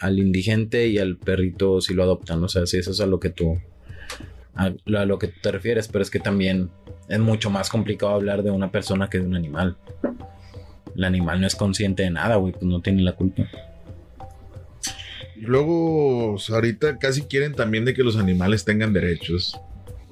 [0.00, 2.42] al indigente y al perrito si lo adoptan.
[2.42, 3.58] O sea, si eso es a lo que tú
[4.54, 6.70] a, a lo que te refieres, pero es que también
[7.08, 9.76] es mucho más complicado hablar de una persona que de un animal.
[10.96, 13.44] El animal no es consciente de nada, güey, pues no tiene la culpa.
[15.36, 19.58] Luego, ahorita casi quieren también de que los animales tengan derechos.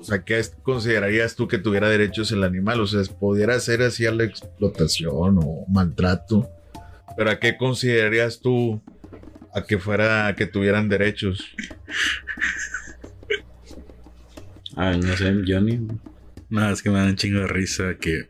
[0.00, 2.80] O sea, ¿qué considerarías tú que tuviera derechos el animal?
[2.80, 6.48] O sea, pudiera ser así a la explotación o maltrato.
[7.16, 8.80] Pero ¿a qué considerarías tú
[9.54, 11.44] a que fuera, que tuvieran derechos?
[14.74, 15.86] A ver, no sé, Johnny.
[16.48, 18.26] Nada, es que me dan un chingo de risa que...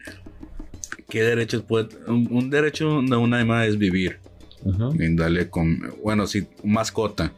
[1.08, 1.88] ¿Qué derechos puede...
[2.08, 4.18] Un, un derecho de un animal es vivir.
[4.64, 5.94] Darle con...
[6.02, 7.32] Bueno, sí, mascota.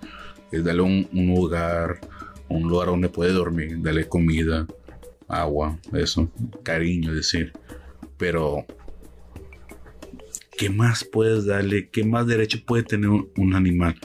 [0.50, 2.00] Es darle un, un lugar,
[2.52, 4.66] un lugar donde puede dormir, darle comida,
[5.28, 6.30] agua, eso,
[6.62, 7.52] cariño, decir.
[8.16, 8.64] Pero...
[10.56, 11.88] ¿Qué más puedes darle?
[11.88, 13.96] ¿Qué más derecho puede tener un animal?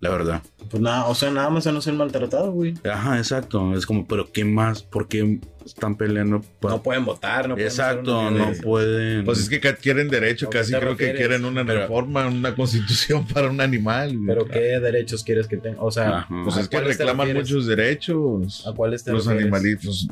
[0.00, 0.42] La verdad.
[0.70, 2.74] Pues nada, o sea, nada más a no ser maltratado, güey.
[2.90, 3.74] Ajá, exacto.
[3.74, 4.82] Es como, pero ¿qué más?
[4.82, 6.42] ¿Por qué están peleando?
[6.60, 9.24] pa- No pueden votar, no pueden Exacto, no pueden.
[9.24, 12.54] Pues es que quieren derecho, ¿A qué casi creo que quieren una Pero- reforma, una
[12.54, 14.14] constitución para un animal.
[14.16, 14.26] güey.
[14.26, 15.82] Pero ¿qué derechos quieres que tenga?
[15.82, 16.42] O sea, Ajá.
[16.44, 18.66] pues ¿a es que reclaman muchos derechos.
[18.66, 19.44] ¿a cuáles te Los refieres?
[19.52, 20.08] animalitos.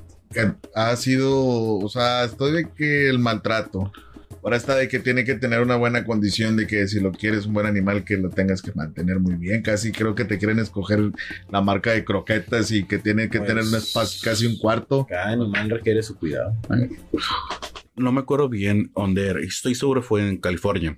[0.75, 3.91] ha sido, o sea, estoy de que el maltrato.
[4.43, 7.45] Ahora está de que tiene que tener una buena condición, de que si lo quieres
[7.47, 9.61] un buen animal, que lo tengas que mantener muy bien.
[9.62, 11.11] Casi creo que te quieren escoger
[11.51, 15.07] la marca de croquetas y que tiene que Pues- tener un espacio, casi un cuarto.
[15.09, 16.57] Cada animal requiere su cuidado.
[17.97, 19.40] No me acuerdo bien dónde era.
[19.40, 20.95] Estoy seguro fue en California.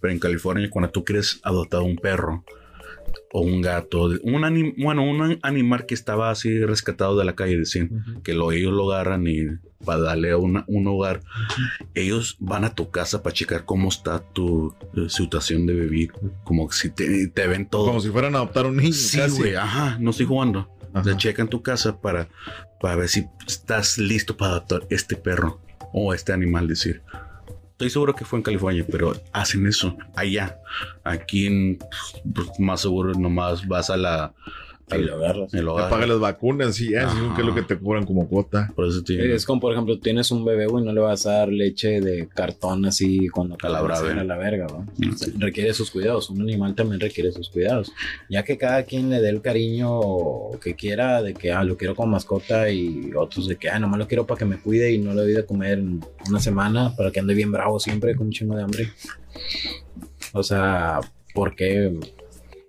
[0.00, 2.44] Pero en California, cuando tú quieres adoptar un perro
[3.32, 7.58] o un gato, un anim- bueno, un animal que estaba así rescatado de la calle,
[7.58, 9.46] decían que lo, ellos lo agarran y
[9.84, 11.20] para darle a una- un hogar,
[11.94, 16.12] ellos van a tu casa para checar cómo está tu eh, situación de vivir.
[16.44, 17.86] Como si te, te ven todo.
[17.86, 18.92] Como si fueran a adoptar un niño.
[18.92, 19.38] Sí, casi.
[19.38, 20.68] güey, ajá, no estoy jugando.
[20.92, 21.02] Ajá.
[21.04, 22.28] Te checan tu casa para,
[22.80, 25.60] para ver si estás listo para adoptar este perro
[25.92, 27.02] o este animal, decir.
[27.80, 30.60] Estoy seguro que fue en California, pero hacen eso allá.
[31.02, 31.78] Aquí en,
[32.34, 34.34] pues, más seguro nomás vas a la...
[34.98, 35.52] Y lo agarras.
[35.54, 35.90] el Te hogar.
[35.90, 37.34] pagan las vacunas y ya, Ajá.
[37.34, 38.72] que es lo que te cobran como cuota.
[38.74, 39.34] Por eso te.
[39.34, 42.28] Es como, por ejemplo, tienes un bebé, güey, no le vas a dar leche de
[42.28, 44.86] cartón así cuando A la verga, ¿no?
[45.38, 46.30] Requiere sus cuidados.
[46.30, 47.92] Un animal también requiere sus cuidados.
[48.28, 50.00] Ya que cada quien le dé el cariño
[50.62, 53.98] que quiera, de que, ah, lo quiero como mascota y otros de que, ah, nomás
[53.98, 56.94] lo quiero para que me cuide y no le doy de comer en una semana
[56.96, 58.88] para que ande bien bravo siempre con un chingo de hambre.
[60.32, 61.00] O sea,
[61.34, 61.92] ¿por qué?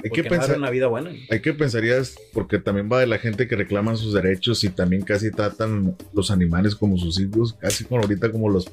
[0.03, 1.11] Hay ¿Por que no pensar, una vida buena?
[1.29, 5.03] hay que pensarías, porque también va de la gente que reclaman sus derechos y también
[5.03, 8.69] casi tratan los animales como sus hijos, casi como ahorita como los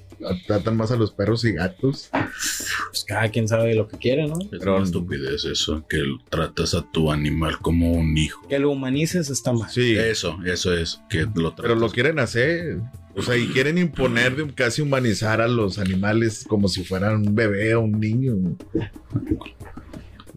[0.46, 2.08] tratan más a los perros y gatos.
[2.10, 4.38] Pues cada quien sabe lo que quiere, ¿no?
[4.40, 8.46] Es Pero- una estupidez eso, que tratas a tu animal como un hijo.
[8.48, 9.68] Que lo humanices está mal.
[9.70, 11.60] Sí, Eso, eso es, que lo tratas.
[11.62, 12.78] pero lo quieren hacer.
[13.16, 17.34] O sea, y quieren imponer, de casi humanizar a los animales como si fueran un
[17.34, 18.56] bebé o un niño.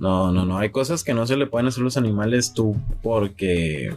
[0.02, 0.58] No, no, no.
[0.58, 3.96] Hay cosas que no se le pueden hacer a los animales tú porque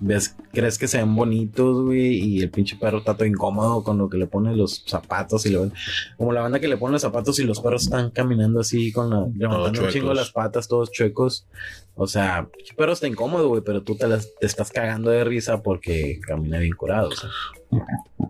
[0.00, 3.96] ves, crees que se ven bonitos, güey, y el pinche perro está todo incómodo con
[3.98, 5.70] lo que le pone los zapatos y lo
[6.16, 9.10] como la banda que le pone los zapatos y los perros están caminando así con
[9.10, 11.46] la levantando un chingo las patas, todos chuecos.
[11.94, 15.24] O sea, el perro está incómodo, güey, pero tú te, las- te estás cagando de
[15.24, 17.08] risa porque camina bien curado.
[17.08, 17.28] o sea.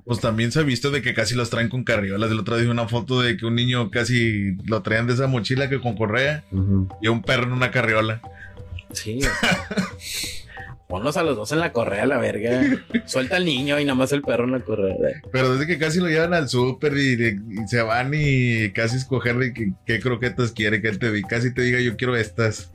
[0.09, 2.31] Pues también se ha visto de que casi los traen con carriolas.
[2.33, 5.69] El otro día una foto de que un niño casi lo traían de esa mochila
[5.69, 6.43] que con correa
[7.01, 8.21] y un perro en una carriola.
[8.93, 9.19] Sí.
[9.19, 9.69] o sea,
[10.89, 12.63] Ponlos a los dos en la correa, la verga.
[13.05, 14.97] Suelta al niño y nada más el perro en la correa.
[15.31, 17.13] Pero desde que casi lo llevan al súper y,
[17.63, 21.29] y se van y casi escoger de que- qué croquetas quiere que él te diga.
[21.29, 22.73] Casi te diga yo quiero estas.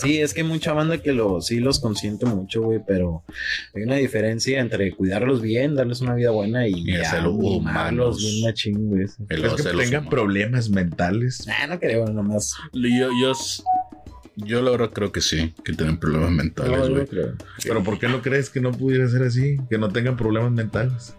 [0.00, 3.22] Sí, es que hay mucha banda que lo, sí los consiente mucho, güey, pero
[3.74, 8.18] hay una diferencia entre cuidarlos bien, darles una vida buena y, Y hacerlo humanos.
[8.18, 9.06] bien machín, güey.
[9.28, 10.08] El Es que tengan humanos.
[10.10, 11.46] problemas mentales.
[11.48, 12.54] Ah, no creo, nomás.
[12.72, 13.32] Yo, yo,
[14.36, 17.06] yo la verdad creo que sí, que tienen problemas mentales, güey.
[17.10, 17.34] no.
[17.62, 19.56] Pero ¿por qué no crees que no pudiera ser así?
[19.68, 21.14] Que no tengan problemas mentales.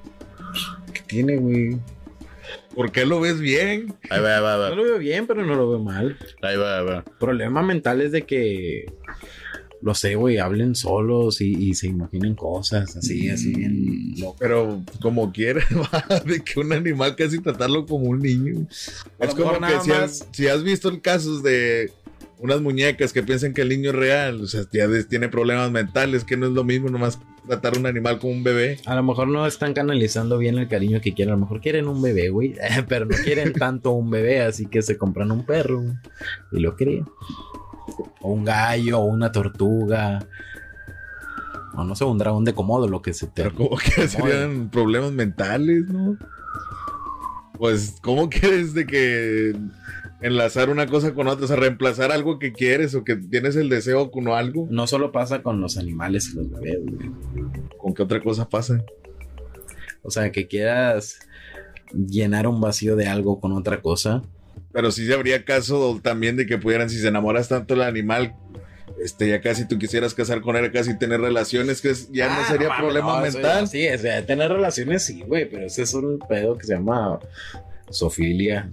[0.93, 1.77] ¿Qué tiene, güey?
[2.75, 3.93] ¿Por qué lo ves bien?
[4.09, 4.75] Ahí va, ahí va, ahí No va.
[4.75, 6.17] lo veo bien, pero no lo veo mal.
[6.41, 7.03] Ahí va, ahí va.
[7.19, 8.85] Problema mental es de que,
[9.81, 14.37] lo sé, güey, hablen solos y, y se imaginen cosas así, así bien loco.
[14.39, 18.67] Pero como quiera, va, de que un animal casi tratarlo como un niño.
[19.19, 21.91] Es como que si has, si has visto el casos de
[22.41, 26.23] unas muñecas que piensan que el niño es real, o sea, ya tiene problemas mentales,
[26.23, 28.79] que no es lo mismo nomás tratar a un animal como un bebé.
[28.85, 31.33] A lo mejor no están canalizando bien el cariño que quieren.
[31.33, 32.55] A lo mejor quieren un bebé, güey.
[32.87, 35.83] Pero no quieren tanto un bebé, así que se compran un perro.
[36.51, 37.07] Y lo crían.
[38.21, 40.25] O un gallo, o una tortuga.
[41.75, 43.43] O no sé, un dragón de comodo, lo que se te.
[43.43, 46.17] Pero como que serían problemas mentales, ¿no?
[47.57, 49.55] Pues, ¿cómo quieres de que
[50.21, 51.45] enlazar una cosa con otra?
[51.45, 54.67] O sea, reemplazar algo que quieres o que tienes el deseo con algo.
[54.69, 57.11] No solo pasa con los animales y los bebés, güey.
[57.77, 58.83] ¿Con qué otra cosa pasa?
[60.03, 61.19] O sea, que quieras
[61.93, 64.21] llenar un vacío de algo con otra cosa.
[64.71, 68.35] Pero sí habría caso también de que pudieran, si se enamoras tanto del animal,
[69.03, 72.41] este, ya casi tú quisieras casar con él, casi tener relaciones, que es- ya no
[72.41, 73.67] Ah, sería problema no, mental.
[73.67, 77.19] Sí, o sea, tener relaciones sí, güey, pero ese es un pedo que se llama
[77.89, 78.69] sofilia.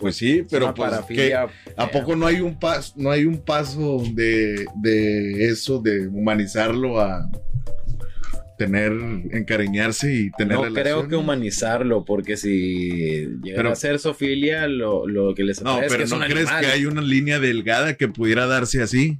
[0.00, 1.46] Pues sí, pero pues, parafilia
[1.76, 7.00] ¿a poco no hay un paso, no hay un paso de, de eso, de humanizarlo
[7.00, 7.28] a
[8.56, 8.92] tener,
[9.32, 15.06] encariñarse y tener No creo que humanizarlo, porque si llega Pero- a ser sofilia, lo,
[15.06, 16.60] lo que les No, es pero que es ¿no un crees animal.
[16.64, 19.18] que hay una línea delgada que pudiera darse así?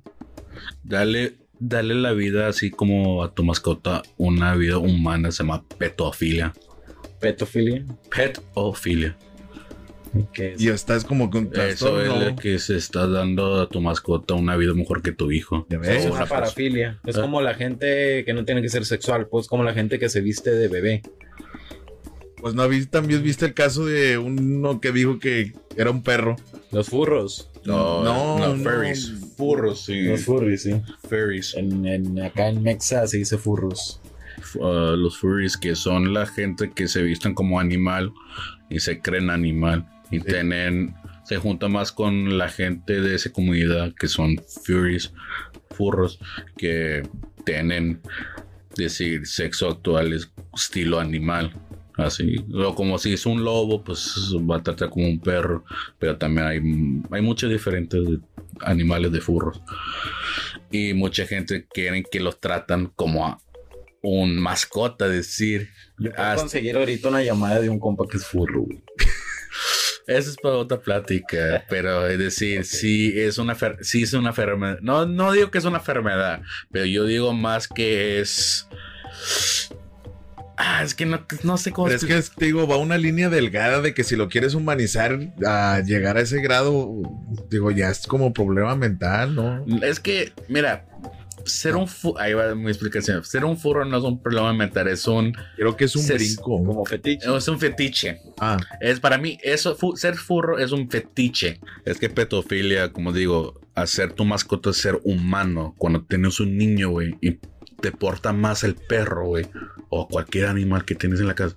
[0.83, 6.53] Dale, dale la vida así como a tu mascota una vida humana, se llama petofilia.
[7.19, 7.85] Petofilia.
[8.15, 9.17] Petofilia.
[10.33, 13.81] Que es- Y estás como con Eso es lo que se está dando a tu
[13.81, 15.67] mascota una vida mejor que tu hijo.
[15.83, 16.99] Es una parafilia.
[17.07, 17.23] Es Ah.
[17.23, 20.21] como la gente que no tiene que ser sexual, pues como la gente que se
[20.21, 21.03] viste de bebé.
[22.39, 26.37] Pues no, también viste el caso de uno que dijo que era un perro.
[26.73, 27.51] Los furros.
[27.67, 28.65] No, No, no, no.
[28.71, 29.13] furries.
[29.37, 30.03] Furros, sí.
[30.03, 30.81] Los furries, sí.
[31.09, 31.55] Furries.
[31.55, 34.01] En, en- acá en Mexa se dice furros.
[34.55, 38.11] Uh, los furries que son la gente que se visten como animal
[38.71, 40.95] y se creen animal y tienen
[41.25, 45.13] se junta más con la gente de esa comunidad que son furries
[45.71, 46.19] furros
[46.57, 47.03] que
[47.45, 48.01] tienen
[48.77, 51.53] decir sexo actual es estilo animal
[51.97, 55.65] así o como si es un lobo pues va a tratar como un perro
[55.99, 56.57] pero también hay,
[57.17, 58.01] hay muchos diferentes
[58.63, 59.61] animales de furros
[60.71, 63.39] y mucha gente quieren que los tratan como a
[64.03, 65.69] un mascota, decir.
[65.99, 68.83] Yo puedo Hasta- conseguir ahorita una llamada de un compa que es furro, güey.
[70.11, 74.31] Eso es para otra plática, pero es decir, sí es una fer- sí es una
[74.31, 74.79] enfermedad.
[74.83, 76.43] No, no digo que es una enfermedad,
[76.73, 78.67] pero yo digo más que es.
[80.57, 82.99] Ah, es que no, no sé cómo Pero es que, es- te digo, va una
[82.99, 86.91] línea delgada de que si lo quieres humanizar a llegar a ese grado,
[87.49, 89.65] digo, ya es como problema mental, ¿no?
[89.83, 90.85] Es que, mira,
[91.45, 93.25] ser un fu- ahí va mi explicación.
[93.25, 96.43] Ser un furro no es un problema mental, es un Creo que es un brinco.
[96.43, 97.37] Como fetiche.
[97.37, 98.21] es un fetiche.
[98.39, 101.61] Ah, Es para mí, eso, fu- ser furro es un fetiche.
[101.85, 105.75] Es que pedofilia, como digo, hacer tu mascota ser humano.
[105.79, 107.39] Cuando tienes un niño, güey, y
[107.81, 109.47] te porta más el perro, güey,
[109.89, 111.57] o cualquier animal que tienes en la casa.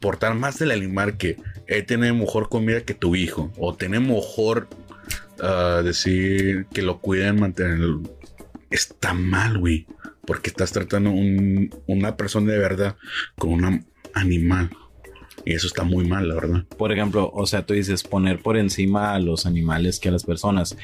[0.00, 4.68] Portar más del animal que él tiene mejor comida que tu hijo, o tiene mejor
[5.40, 8.02] ah, decir que lo cuiden, mantenerlo.
[8.70, 9.86] Está mal, güey,
[10.26, 12.96] porque estás tratando un- una persona de verdad
[13.38, 14.70] con un animal.
[15.44, 16.64] Y eso está muy mal, la verdad.
[16.76, 20.24] Por ejemplo, o sea, tú dices poner por encima a los animales que a las
[20.24, 20.76] personas.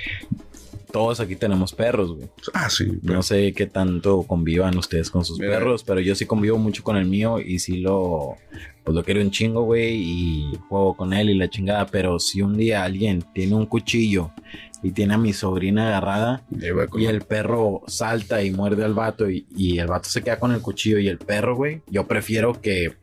[0.92, 2.28] Todos aquí tenemos perros, güey.
[2.54, 2.86] Ah, sí.
[3.02, 5.58] No sé qué tanto convivan ustedes con sus Mira.
[5.58, 8.36] perros, pero yo sí convivo mucho con el mío y sí lo,
[8.84, 11.86] pues lo quiero un chingo, güey, y juego con él y la chingada.
[11.86, 14.30] Pero si un día alguien tiene un cuchillo
[14.84, 16.44] y tiene a mi sobrina agarrada
[16.96, 20.52] y el perro salta y muerde al vato y, y el vato se queda con
[20.52, 22.94] el cuchillo y el perro, güey, yo prefiero que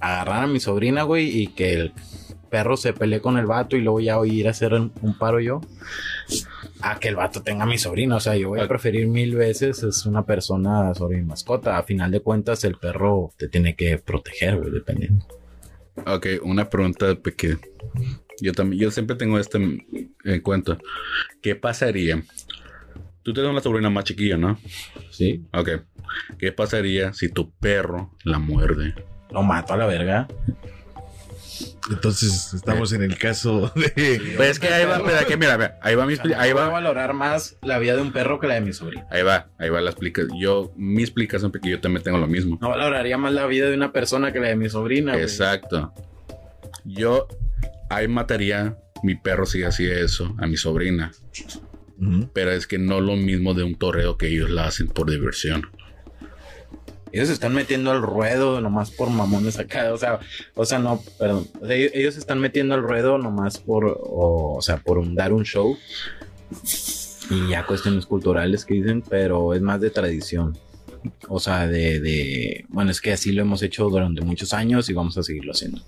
[0.00, 1.92] agarrar a mi sobrina, güey, y que el
[2.48, 4.92] perro se pelee con el vato y luego ya voy a ir a hacer un,
[5.02, 5.60] un paro yo.
[6.80, 8.16] A que el vato tenga a mi sobrina.
[8.16, 8.68] O sea, yo voy a Ok.
[8.68, 11.76] preferir mil veces es una persona sobre mi mascota.
[11.78, 15.26] A final de cuentas, el perro te tiene que proteger, güey, dependiendo.
[16.06, 17.58] Ok, una pregunta pequeña.
[18.40, 20.78] Yo también, yo siempre tengo esto en, en cuenta.
[21.42, 22.22] ¿Qué pasaría?
[23.22, 24.58] Tú tienes una sobrina más chiquilla, ¿no?
[25.10, 25.42] Sí.
[25.52, 25.70] Ok.
[26.38, 28.94] ¿Qué pasaría si tu perro la muerde?
[29.30, 30.28] Lo mato a la verga.
[31.90, 34.20] entonces estamos en el caso de...
[34.36, 36.66] Pues es que ahí va, espera, que mira, mira, ahí va mi ahí Voy a
[36.66, 39.06] va, valorar más la vida de un perro que la de mi sobrina.
[39.10, 40.38] ahí va, ahí va la explicación.
[40.38, 42.58] Yo, mi explicación, porque yo también tengo lo mismo.
[42.60, 45.12] No valoraría más la vida de una persona que la de mi sobrina.
[45.12, 45.24] güey.
[45.24, 45.92] Exacto.
[46.84, 47.26] Yo
[47.90, 51.12] ahí mataría mi perro si hacía eso a mi sobrina.
[52.32, 55.66] Pero es que no lo mismo de un toreo que ellos la hacen por diversión.
[57.12, 59.92] Ellos se están metiendo al ruedo nomás por mamones acá.
[59.94, 60.18] O sea,
[60.54, 61.46] o sea, no, perdón.
[61.60, 64.98] O sea, ellos ellos se están metiendo al ruedo nomás por, o, o sea, por
[64.98, 65.78] un- dar un show.
[67.30, 70.56] Y ya cuestiones culturales que dicen, pero es más de tradición.
[71.28, 74.92] O sea, de, de, bueno, es que así lo hemos hecho durante muchos años y
[74.92, 75.80] vamos a seguirlo haciendo.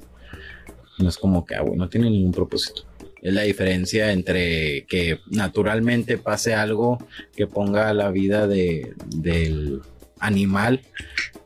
[0.99, 2.83] No es como que, ah, güey, no tiene ningún propósito.
[3.23, 6.99] Es la diferencia entre que naturalmente pase algo
[7.35, 9.83] que ponga la vida de, del
[10.21, 10.83] animal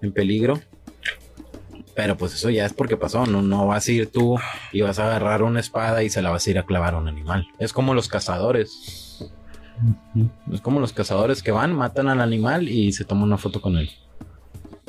[0.02, 0.60] en peligro.
[1.94, 4.38] Pero pues eso ya es porque pasó, no, no vas a ir tú
[4.72, 6.98] y vas a agarrar una espada y se la vas a ir a clavar a
[6.98, 7.46] un animal.
[7.58, 9.30] Es como los cazadores.
[10.52, 13.76] Es como los cazadores que van, matan al animal y se toman una foto con
[13.76, 13.90] él.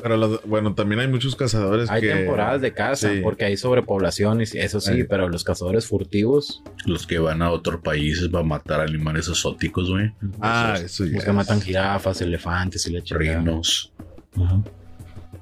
[0.04, 2.08] Pero los- bueno, también hay muchos cazadores Hay que...
[2.12, 3.20] temporadas de caza sí.
[3.22, 5.04] porque hay sobrepoblación y eso sí, Sí.
[5.04, 10.12] pero los cazadores furtivos Los que van a otros países para matar animales exóticos, güey.
[10.42, 11.14] Ah, eso ya.
[11.14, 11.36] los que es.
[11.36, 13.02] matan jirafas, elefantes y la.
[13.08, 13.92] Rinos.
[14.36, 14.62] Ajá.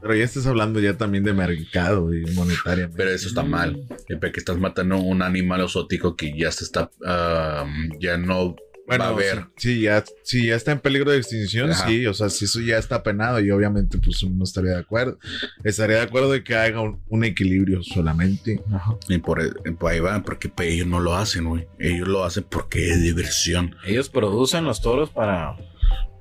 [0.01, 2.97] Pero ya estás hablando ya también de mercado y monetariamente.
[2.97, 3.85] Pero eso está mal.
[4.07, 6.89] Siempre que estás matando un animal exótico que ya se está.
[7.05, 7.67] ah,
[8.01, 8.55] ya no
[8.87, 9.47] Bueno, va a haber.
[9.57, 11.87] Sí, sí, ya, sí, ya está en peligro de extinción, Ajá.
[11.89, 12.05] sí.
[12.07, 15.18] O sea, si eso ya está penado y obviamente pues uno estaría de acuerdo.
[15.64, 18.61] Estaría de acuerdo de que haga un, un equilibrio solamente.
[19.09, 19.41] Y por,
[19.78, 21.66] por ahí van, porque pues, ellos no lo hacen, güey.
[21.78, 23.76] Ellos lo hacen porque es diversión.
[23.87, 25.57] Ellos producen los toros para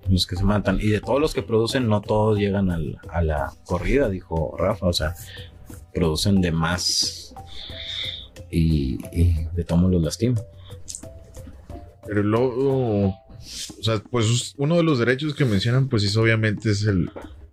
[0.07, 0.79] los que se matan.
[0.79, 4.85] Y de todos los que producen, no todos llegan al- a la corrida, dijo Rafa.
[4.85, 5.15] O sea,
[5.93, 7.33] producen de más
[8.49, 10.39] y, y de tomo los lastima.
[12.07, 16.85] Pero luego, o sea, pues uno de los derechos que mencionan, pues es obviamente es
[16.85, 17.09] el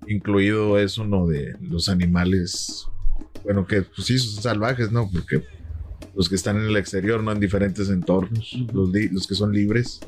[0.06, 2.86] incluido es uno de los animales,
[3.44, 5.08] bueno, que pues sí son salvajes, ¿no?
[5.10, 5.44] Porque
[6.14, 10.00] los que están en el exterior, no en diferentes entornos, los, los que son libres,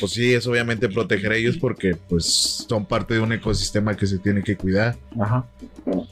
[0.00, 4.06] pues sí, es obviamente proteger a ellos porque pues son parte de un ecosistema que
[4.06, 5.46] se tiene que cuidar, Ajá.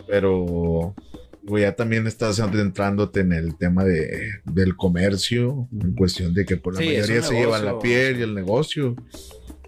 [0.08, 0.94] pero
[1.42, 6.56] güey, ya también estás adentrándote en el tema de, del comercio, en cuestión de que
[6.56, 8.94] por la Sí, mayoría se llevan la piel y el negocio.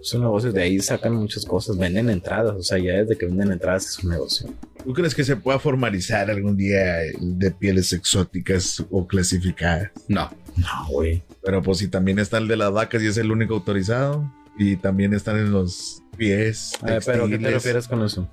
[0.00, 3.52] Son negocios, de ahí sacan muchas cosas, venden entradas, o sea, ya desde que venden
[3.52, 4.50] entradas es un negocio.
[4.84, 9.90] ¿Tú crees que se pueda formalizar algún día de pieles exóticas o clasificadas?
[10.08, 10.28] No.
[10.56, 11.22] No, güey.
[11.44, 14.30] Pero pues si también está el de las vacas y es el único autorizado.
[14.58, 16.72] Y también están en los pies.
[16.82, 18.28] Ver, pero ¿qué te refieres con eso?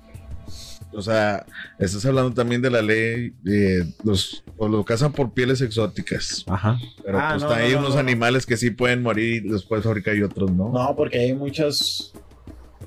[0.92, 1.46] O sea,
[1.78, 6.44] estás hablando también de la ley de los o lo cazan por pieles exóticas.
[6.48, 6.78] Ajá.
[7.04, 8.00] Pero Ah, pues no, hay no, unos no, no.
[8.00, 10.70] animales que sí pueden morir y los puedes fabricar y otros no.
[10.72, 12.12] No, porque hay muchas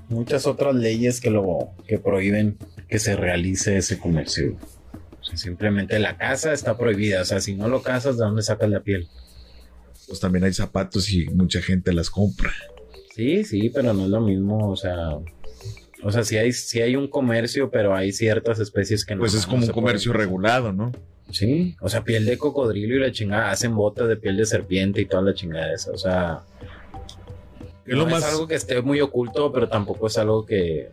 [0.09, 2.57] muchas otras leyes que lo que prohíben
[2.89, 4.57] que se realice ese comercio.
[5.21, 8.41] O sea, simplemente la caza está prohibida, o sea, si no lo cazas, ¿de dónde
[8.43, 9.07] sacas la piel?
[10.07, 12.51] Pues también hay zapatos y mucha gente las compra.
[13.15, 15.11] Sí, sí, pero no es lo mismo, o sea,
[16.03, 19.33] o sea, sí hay sí hay un comercio, pero hay ciertas especies que no Pues
[19.33, 20.27] es no como un comercio pueden.
[20.27, 20.91] regulado, ¿no?
[21.31, 25.01] Sí, o sea, piel de cocodrilo y la chingada, hacen botas de piel de serpiente
[25.01, 26.41] y toda la chingada esa, o sea,
[27.85, 30.45] ¿Qué es lo no más, es algo que esté muy oculto, pero tampoco es algo
[30.45, 30.89] que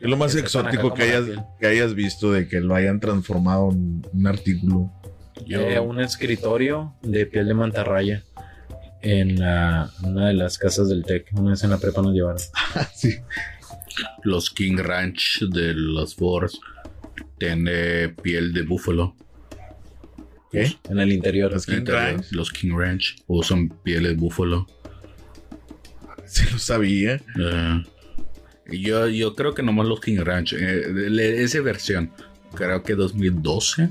[0.00, 1.24] es lo más que exótico que hayas,
[1.60, 4.90] que hayas visto de que lo hayan transformado en un artículo?
[5.46, 8.22] Yo, Eh, un escritorio de piel de mantarraya
[9.02, 11.28] en la- una de las casas del TEC.
[11.34, 12.38] Una vez en la prepa nos llevaron.
[12.94, 13.16] sí.
[14.24, 16.60] Los King Ranch de los Fords
[17.38, 19.14] tiene piel de búfalo.
[20.50, 20.76] ¿Qué?
[20.88, 21.52] En el interior.
[21.52, 22.32] Las King Interior, Ranch.
[22.32, 24.66] Los King Ranch usan piel de búfalo.
[26.28, 27.22] Sí lo sabía.
[27.38, 27.84] Eh,
[28.72, 32.10] yo, yo creo que nomás los King Ranch, eh, esa versión,
[32.52, 33.90] creo que 2012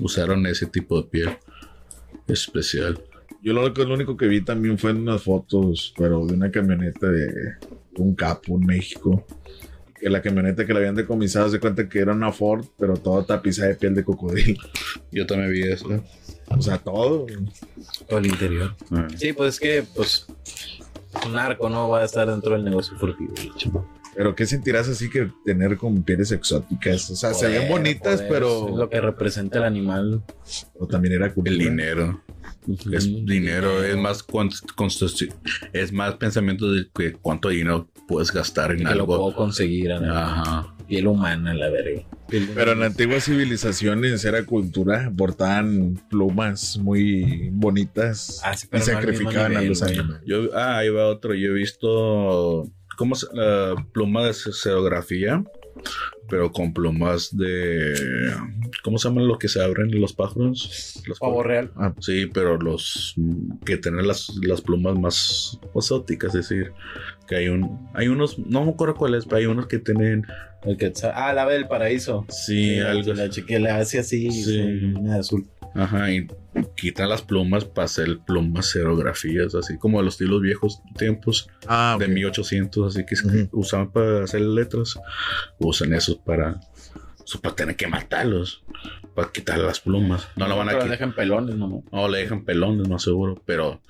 [0.00, 1.30] usaron ese tipo de piel
[2.26, 3.00] especial.
[3.40, 7.08] Yo lo, lo único que vi también fue en unas fotos, pero de una camioneta
[7.08, 7.54] de
[7.98, 9.24] un capo en México.
[9.98, 13.26] Que la camioneta que la habían decomisado se cuenta que era una Ford, pero toda
[13.26, 14.62] tapizada de piel de cocodrilo.
[15.12, 15.88] Yo también vi eso.
[16.48, 17.26] O sea, todo.
[18.08, 18.74] Todo el interior.
[19.16, 20.26] Sí, pues es que, pues,
[21.26, 23.34] un narco no va a estar dentro del negocio furtivo.
[24.14, 27.10] Pero ¿qué sentirás así que tener como pieles exóticas?
[27.10, 30.22] O sea, se ven bonitas, poder, pero, Es lo que representa el animal.
[30.74, 31.52] pero también era cultura.
[31.52, 32.22] el dinero.
[32.92, 35.32] Es dinero, es más con- construcción-
[35.72, 39.06] es más pensamiento de que cuánto dinero puedes gastar en Que lo algo.
[39.06, 39.92] puedo conseguir.
[39.92, 40.74] Ajá.
[40.86, 42.02] Piel humana, la verga.
[42.28, 49.62] Pero en antiguas civilizaciones era cultura, portaban plumas muy bonitas Ah, sí, y sacrificaban a
[49.62, 50.20] los animales.
[50.26, 51.34] Yo, ah, ahí va otro.
[51.34, 52.68] Yo he visto.
[53.00, 55.42] ¿Cómo se la pluma de serografía?
[56.28, 57.94] Pero con plumas de.
[58.84, 61.00] ¿Cómo se llaman los que se abren los pájaros?
[61.06, 61.70] Los Pavo real.
[61.76, 63.14] Ah, Sí, pero los
[63.64, 66.72] que tienen las, las plumas más exóticas, es decir,
[67.26, 70.26] que hay un, hay unos, no me acuerdo cuáles, pero hay unos que tienen,
[70.62, 72.26] El que ah, la ave del paraíso.
[72.28, 73.28] sí, la, algo, la
[73.58, 74.94] le hace así, Sí.
[75.18, 75.48] azul.
[75.74, 76.26] Ajá, y
[76.76, 82.06] quitan las plumas para hacer plumas serografías, así como los estilos viejos tiempos ah, de
[82.06, 82.12] ok.
[82.12, 83.48] 1800, así que es- Ujú.
[83.52, 84.98] usaban para hacer letras,
[85.58, 86.60] usan esos para,
[87.42, 88.64] para tener que matarlos,
[89.14, 90.90] para quitar las plumas, no lo van a quitar.
[90.90, 91.84] dejan pelones, ¿no?
[91.92, 93.80] No, le dejan pelones, más seguro, pero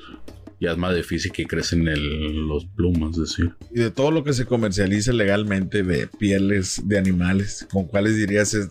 [0.61, 3.55] ya es más difícil que crecen el, los plumas, decir.
[3.70, 8.53] Y de todo lo que se comercializa legalmente de pieles de animales, ¿con cuáles dirías
[8.53, 8.68] es-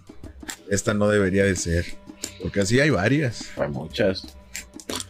[0.70, 1.86] esta no debería de ser?
[2.41, 3.51] Porque así hay varias.
[3.57, 4.36] Hay muchas.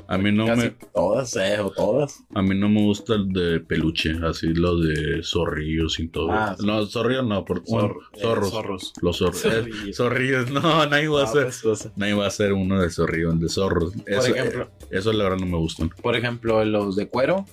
[0.07, 2.24] A mí no Casi me, todas, eh, o todas.
[2.34, 6.32] a mí no me gusta el de peluche, así lo de zorrillos y todo.
[6.32, 6.66] Ah, sí.
[6.66, 8.49] no, zorrillos no, por, bueno, eh, zorros.
[8.49, 8.93] zorros.
[9.01, 9.39] Los zorros.
[9.41, 9.88] Zorrillos.
[9.88, 11.49] Eh, zorrillos, no, nadie va a Ah, hacer.
[11.62, 11.89] pues.
[11.95, 13.93] Nadie va a hacer uno de zorrillos, de zorros.
[13.93, 15.89] Por Eso, ejemplo, eh, eso la verdad no me gustan.
[16.01, 17.45] por ejemplo, los de cuero.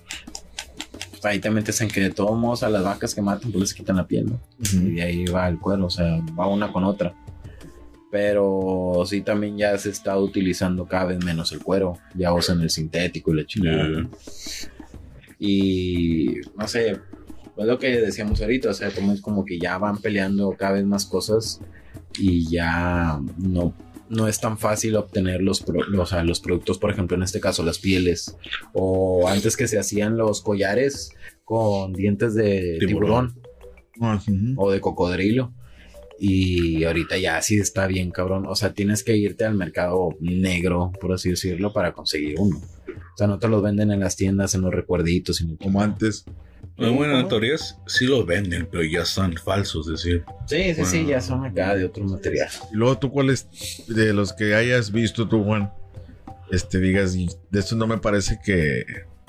[1.10, 3.60] pues, Ahí te metes en que de todos modos a las vacas que matan, pues
[3.60, 4.40] les quitan la piel, ¿no?
[4.72, 7.14] Y de ahí va el cuero, o sea, va una con otra.
[8.18, 11.98] Pero sí también ya se está utilizando cada vez menos el cuero.
[12.14, 14.08] Ya usan el sintético y la chingada.
[15.38, 19.76] Y no sé, es lo que decíamos ahorita, o sea, como es como que ya
[19.76, 21.60] van peleando cada vez más cosas
[22.18, 23.74] y ya no,
[24.08, 27.38] no es tan fácil obtener los, pro- o sea, los productos, por ejemplo, en este
[27.38, 28.34] caso las pieles,
[28.72, 31.10] o antes que se hacían los collares
[31.44, 33.34] con dientes de Tiburón.
[33.34, 33.46] tiburón,
[34.00, 34.20] Ah,
[34.56, 35.52] o de cocodrilo.
[36.18, 38.46] Y ahorita ya sí está bien, cabrón.
[38.46, 42.58] O sea, tienes que irte al mercado negro, por así decirlo, para conseguir uno.
[42.58, 45.36] O sea, no te los venden en las tiendas, en los recuerditos.
[45.36, 46.24] Sino Como antes.
[46.76, 50.24] Bueno, bueno, en teorías sí los venden, pero ya están falsos, es decir.
[50.46, 52.48] Sí, sí, sí, ya son acá de otro material.
[52.70, 53.48] Y luego tú, ¿cuáles
[53.88, 55.72] de los que hayas visto tú, Juan?
[56.50, 58.84] Este, digas, de estos no me parece que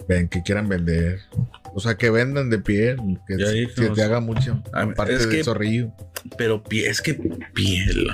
[0.07, 1.19] ven, que quieran vender.
[1.73, 2.97] O sea, que vendan de piel,
[3.27, 3.93] que, Ya que dijimos.
[3.95, 5.91] te haga mucho Ah, parte es del que- zorrillo.
[6.37, 7.13] Pero pie, es que
[7.53, 8.07] piel.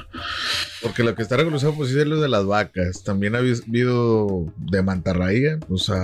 [0.82, 3.04] Porque lo que está reconocido pues sí es lo de las vacas.
[3.04, 5.98] También ha habido de mantarraya, o sea,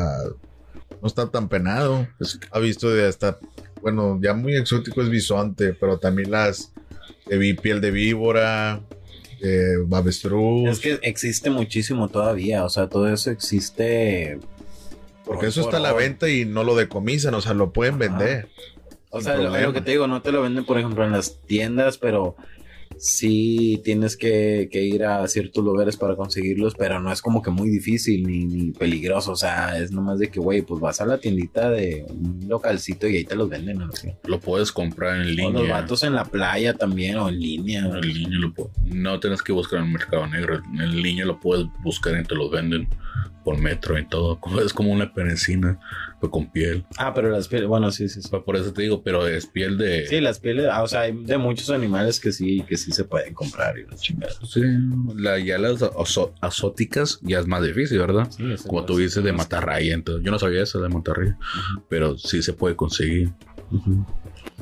[1.02, 2.08] no está tan penado.
[2.20, 3.38] Es- Ha visto de hasta,
[3.82, 6.72] bueno, ya muy exótico es bisonte, pero también las
[7.28, 8.82] de vi- piel de víbora,
[9.92, 10.70] avestruz.
[10.70, 12.64] Es que existe muchísimo todavía.
[12.66, 14.40] O sea, todo eso existe.
[15.30, 17.96] Porque por- eso está a la venta y no lo decomisan, o sea, lo pueden
[17.96, 18.04] Ajá.
[18.18, 18.48] vender.
[19.12, 21.40] O sea, lo, lo que te digo, no te lo venden, por ejemplo, en las
[21.48, 22.36] tiendas, pero
[22.98, 27.50] sí tienes que, que ir a ciertos lugares para conseguirlos, pero no es como que
[27.50, 29.32] muy difícil ni, ni peligroso.
[29.32, 33.08] O sea, es nomás de que, güey, pues vas a la tiendita de un localcito
[33.08, 33.78] y ahí te los venden.
[33.80, 33.90] ¿no?
[34.26, 35.50] Lo puedes comprar en O línea.
[35.52, 37.80] los vatos en la playa también, o en línea.
[37.86, 38.54] En línea lo
[38.86, 40.62] no tienes que buscar en el mercado negro.
[40.74, 42.88] En línea lo puedes buscar y te los venden
[43.44, 44.40] por metro y todo.
[44.66, 45.80] Es como una penicina,
[46.20, 46.86] pero con piel.
[46.98, 48.30] Ah, pero las pieles, bueno, sí, sí, sí.
[48.30, 50.08] Por eso te digo, pero es piel de.
[50.08, 53.06] Sí, las pieles, ah, o sea, hay de muchos animales que sí, que sí se
[53.06, 54.34] pueden comprar y la chingada.
[54.44, 54.62] Sí,
[55.16, 55.84] la, ya las
[56.42, 58.30] asóticas ya es más difícil, ¿verdad?
[58.30, 61.38] Sí, Como tú dices de matarraya, entonces yo no sabía eso de matarraya,
[61.90, 63.32] pero sí se puede conseguir.
[63.72, 64.06] Ujú.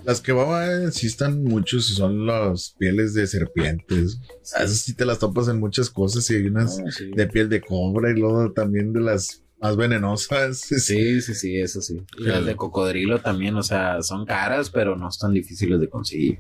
[0.06, 4.20] Las que van sí están muchos y son las pieles de serpientes.
[4.56, 7.12] A Esas sí te las topas en muchas cosas y hay unas Ah, sí.
[7.14, 10.60] de piel de cobra y luego también de las más venenosas.
[10.80, 12.02] Sí, sí, sí, eso sí.
[12.18, 12.30] Y Sí.
[12.30, 16.40] las de cocodrilo también, o sea, son caras, pero no están difíciles de conseguir.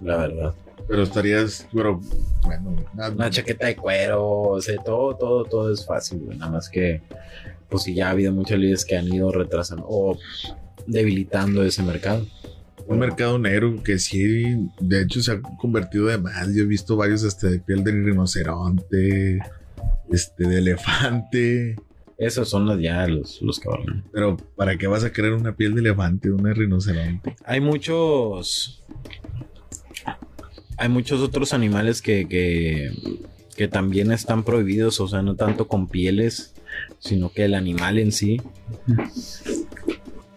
[0.00, 0.54] La verdad.
[0.88, 2.00] Pero estarías, pero
[2.42, 6.36] bueno, nada- Una chaqueta de cuero, o sea, todo, todo, todo es fácil, güey.
[6.38, 7.02] Nada más que,
[7.68, 10.18] pues sí, ya ha habido muchas leyes que han ido retrasando o
[10.86, 12.26] debilitando ese mercado.
[12.86, 14.44] un mercado negro que sí,
[14.80, 16.52] de hecho se ha convertido de más.
[16.54, 19.38] Yo he visto varios este, de piel de rinoceronte,
[20.10, 21.76] este, de elefante.
[22.18, 24.04] Esos son los, ya los, los que valen.
[24.12, 27.36] Pero ¿para qué vas a querer una piel de elefante, una de rinoceronte?
[27.44, 28.84] Hay muchos.
[30.76, 32.90] Hay muchos otros animales que, que,
[33.56, 36.54] que también están prohibidos, o sea, no tanto con pieles,
[36.98, 38.40] sino que el animal en sí.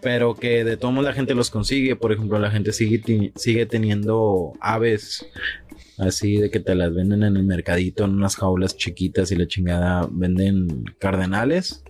[0.02, 1.96] Pero que de todos modos la gente los consigue.
[1.96, 5.26] Por ejemplo, la gente sigue, sigue teniendo aves
[5.98, 9.46] así de que te las venden en el mercadito en unas jaulas chiquitas y la
[9.46, 11.82] chingada venden cardenales.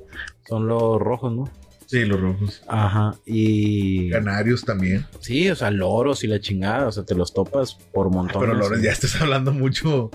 [0.49, 1.51] Son los rojos, ¿no?
[1.87, 2.63] Sí, los rojos.
[2.67, 3.15] Ajá.
[3.25, 4.11] Y.
[4.11, 5.07] Canarios también.
[5.21, 8.49] Sí, o sea, loros y la chingada, o sea, te los topas por montones.
[8.49, 10.11] Pero Lores, ya estás hablando mucho.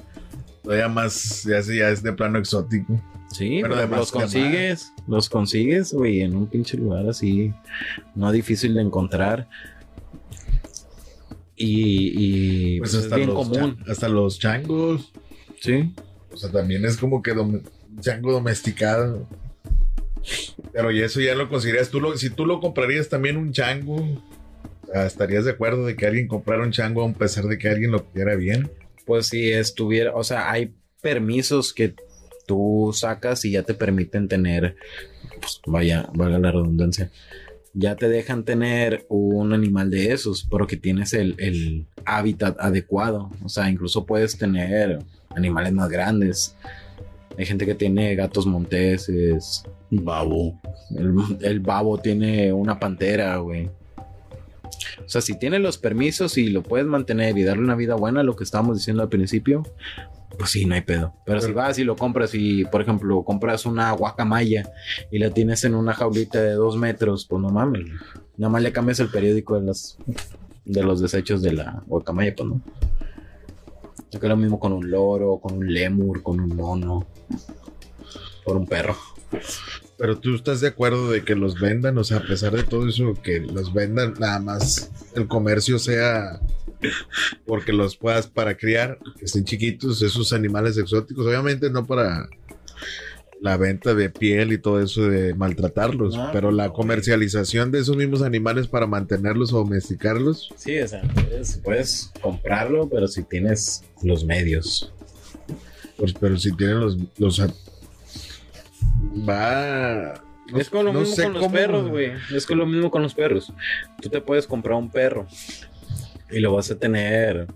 [0.63, 3.01] Todavía más, ya, ya es de plano exótico.
[3.31, 7.53] Sí, pero pero de más- los consigues, los consigues, güey, en un pinche lugar así,
[8.15, 9.47] no difícil de encontrar.
[11.55, 15.11] Y, y Pues pues, es hasta bien los, común, hasta los changos.
[15.59, 15.93] sí.
[16.33, 17.61] O sea, también es como que dom-
[17.99, 19.27] chango domesticado.
[20.71, 21.89] Pero y eso ya lo conseguirías.
[21.89, 23.97] Tú lo, si tú lo comprarías también un chango,
[24.91, 27.91] sea, ¿estarías de acuerdo de que alguien comprara un chango a pesar de que alguien
[27.91, 28.71] lo quiera bien?
[29.11, 31.95] Pues si estuviera, o sea, hay permisos que
[32.47, 34.77] tú sacas y ya te permiten tener,
[35.41, 37.11] pues vaya, valga la redundancia,
[37.73, 43.29] ya te dejan tener un animal de esos, pero que tienes el, el hábitat adecuado.
[43.43, 44.99] O sea, incluso puedes tener
[45.35, 46.55] animales más grandes.
[47.37, 49.65] Hay gente que tiene gatos monteses.
[49.89, 50.57] Babo.
[50.95, 53.69] El, el babo tiene una pantera, güey.
[55.11, 58.23] O sea, si tiene los permisos y lo puedes mantener y darle una vida buena,
[58.23, 59.61] lo que estábamos diciendo al principio,
[60.37, 61.13] pues sí, no hay pedo.
[61.25, 64.71] Pero si vas y lo compras y, por ejemplo, compras una guacamaya
[65.11, 67.87] y la tienes en una jaulita de dos metros, pues no mames.
[68.37, 69.97] Nada más le cambias el periódico de, las,
[70.63, 72.61] de los desechos de la guacamaya, pues no.
[74.11, 77.05] Yo creo lo mismo con un loro, con un lemur, con un mono,
[78.45, 78.95] por un perro.
[80.01, 82.89] Pero tú estás de acuerdo de que los vendan, o sea, a pesar de todo
[82.89, 86.41] eso, que los vendan nada más el comercio sea
[87.45, 92.27] porque los puedas para criar, que estén chiquitos, esos animales exóticos, obviamente no para
[93.41, 97.95] la venta de piel y todo eso de maltratarlos, No, pero la comercialización de esos
[97.95, 103.83] mismos animales para mantenerlos o domesticarlos, Sí, o sea, puedes, puedes comprarlo, pero si tienes
[104.01, 104.91] los medios.
[105.95, 107.39] pues pero si tienen los los
[109.27, 110.13] va
[110.55, 112.11] es con lo no mismo con los cómo- perros, güey.
[112.35, 113.53] Es con lo mismo con los perros.
[114.01, 115.25] Tú te puedes comprar un perro
[116.29, 117.47] y lo vas a tener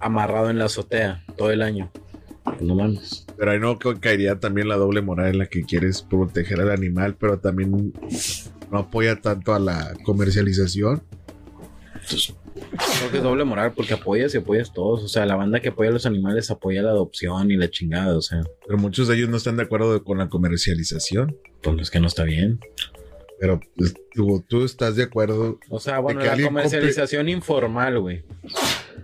[0.00, 1.90] amarrado en la azotea todo el año.
[2.60, 3.26] No mames.
[3.38, 6.70] Pero ahí no ca- caería también la doble moral en la que quieres proteger al
[6.70, 7.92] animal, pero también
[8.70, 11.02] no apoya tanto a la comercialización.
[12.06, 15.02] Creo que es doble moral porque apoyas y apoyas todos.
[15.02, 18.16] O sea, la banda que apoya a los animales apoya la adopción y la chingada.
[18.16, 21.36] O sea, Pero muchos de ellos no están de acuerdo con la comercialización.
[21.62, 22.60] pues es que no está bien.
[23.40, 25.58] Pero pues, tú, tú estás de acuerdo.
[25.68, 28.22] O sea, bueno, la comercialización informal, güey.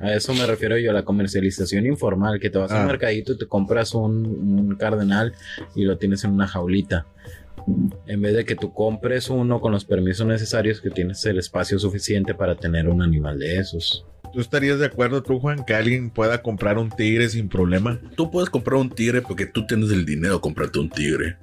[0.00, 2.80] A eso me refiero yo, la comercialización informal, que te vas Ah.
[2.82, 5.34] al mercadito y te compras un, un cardenal
[5.74, 7.06] y lo tienes en una jaulita.
[8.06, 11.78] En vez de que tú compres uno con los permisos necesarios, que tienes el espacio
[11.78, 14.04] suficiente para tener un animal de esos.
[14.32, 18.00] ¿Tú estarías de acuerdo, tú, Juan, que alguien pueda comprar un tigre sin problema?
[18.16, 21.36] Tú puedes comprar un tigre porque tú tienes el dinero de comprarte un tigre.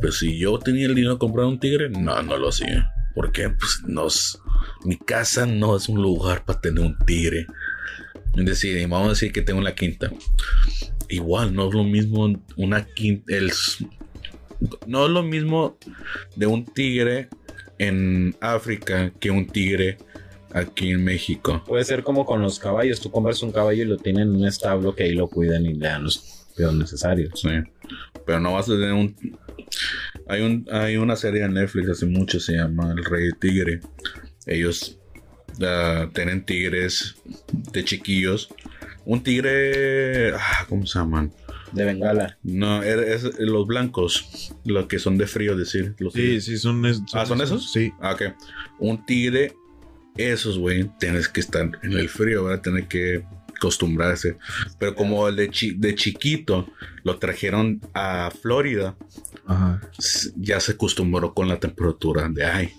[0.00, 2.90] Pero si yo tenía el dinero de comprar un tigre, no, no lo hacía.
[3.14, 3.50] ¿Por qué?
[3.50, 4.38] Pues no es-
[4.84, 7.46] mi casa no es un lugar para tener un tigre.
[8.34, 10.10] Es decir, vamos a decir que tengo la quinta.
[11.08, 13.34] Igual, no es lo mismo una quinta.
[13.34, 13.50] El,
[14.86, 15.76] no es lo mismo
[16.36, 17.28] de un tigre
[17.78, 19.98] en África que un tigre
[20.52, 21.62] aquí en México.
[21.66, 23.00] Puede ser como con los caballos.
[23.00, 25.74] Tú compras un caballo y lo tienen en un establo que ahí lo cuidan y
[25.74, 27.40] le dan los cuidados necesarios.
[27.40, 27.48] Sí.
[28.26, 29.16] Pero no vas a tener un.
[30.28, 33.80] Hay, un, hay una serie en Netflix hace mucho, se llama El Rey Tigre.
[34.46, 34.98] Ellos
[35.62, 37.16] ah, tienen tigres
[37.72, 38.48] de chiquillos.
[39.04, 40.32] Un tigre.
[40.34, 41.32] ah, ¿Cómo se llaman?
[41.72, 42.36] De Bengala.
[42.42, 44.52] No, es, es los blancos.
[44.64, 45.94] Los que son de frío, decir.
[45.98, 46.44] Los Sí, tigres.
[46.44, 47.72] sí, son, es- Ah, ¿son esos?
[47.72, 47.92] Sí.
[48.00, 48.22] Ah, ok.
[48.78, 49.54] Un tigre,
[50.16, 52.62] esos, güey, tienes que estar en el frío, ¿verdad?
[52.62, 53.24] Tienes que
[53.56, 54.36] acostumbrarse.
[54.78, 56.66] Pero como el de, chi- de chiquito
[57.04, 58.96] lo trajeron a Florida,
[59.46, 59.80] Ajá.
[60.36, 62.72] ya se acostumbró con la temperatura de ay.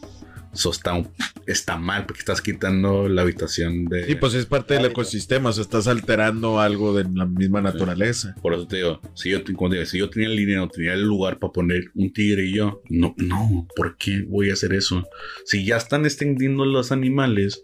[0.53, 1.09] Eso está, un-
[1.47, 4.05] está mal porque estás quitando la habitación de.
[4.05, 8.35] Sí, pues es parte del ecosistema, o sea, estás alterando algo de la misma naturaleza.
[8.41, 11.39] Por eso te digo, si yo, digo, si yo tenía el dinero, tenía el lugar
[11.39, 15.07] para poner un tigre y yo, no, no, ¿por qué voy a hacer eso?
[15.45, 17.63] Si ya están extendiendo los animales,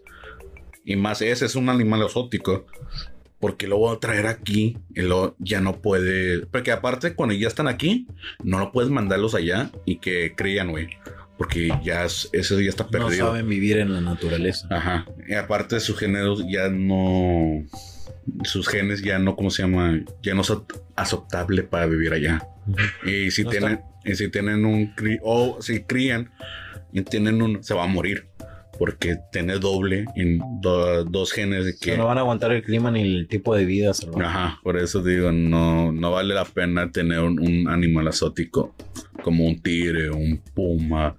[0.84, 2.64] y más ese es un animal exótico,
[3.38, 6.46] porque lo voy a traer aquí y luego ya no puede.
[6.46, 8.06] Porque aparte, cuando ya están aquí,
[8.42, 10.88] no lo puedes mandarlos allá y que crían, güey.
[11.38, 13.28] Porque ya es- ese ya está No perdido.
[13.28, 14.66] saben vivir en la naturaleza.
[14.70, 15.06] Ajá.
[15.28, 17.62] Y aparte sus géneros ya no.
[18.44, 20.00] Sus genes ya no, ¿cómo se llama?
[20.22, 20.64] Ya no son
[20.96, 22.46] aceptable para vivir allá.
[23.06, 26.30] Y si No tienen, y si tienen un cri- o si crían
[26.92, 28.26] y tienen un, se va a morir.
[28.78, 31.96] Porque tiene doble en do- dos genes de que.
[31.96, 34.24] No van a aguantar el clima ni el tipo de vida salvaje.
[34.24, 38.76] Ajá, por eso digo, no, no vale la pena tener un, un animal exótico
[39.28, 41.14] como un tigre, un puma.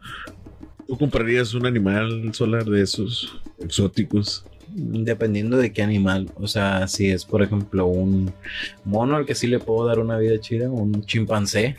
[0.88, 4.48] ¿Tú comprarías un animal solar de esos exóticos?
[4.68, 6.32] Dependiendo de qué animal.
[6.34, 8.34] O sea, si es, por ejemplo, un
[8.84, 11.78] mono al que sí le puedo dar una vida chida, un chimpancé.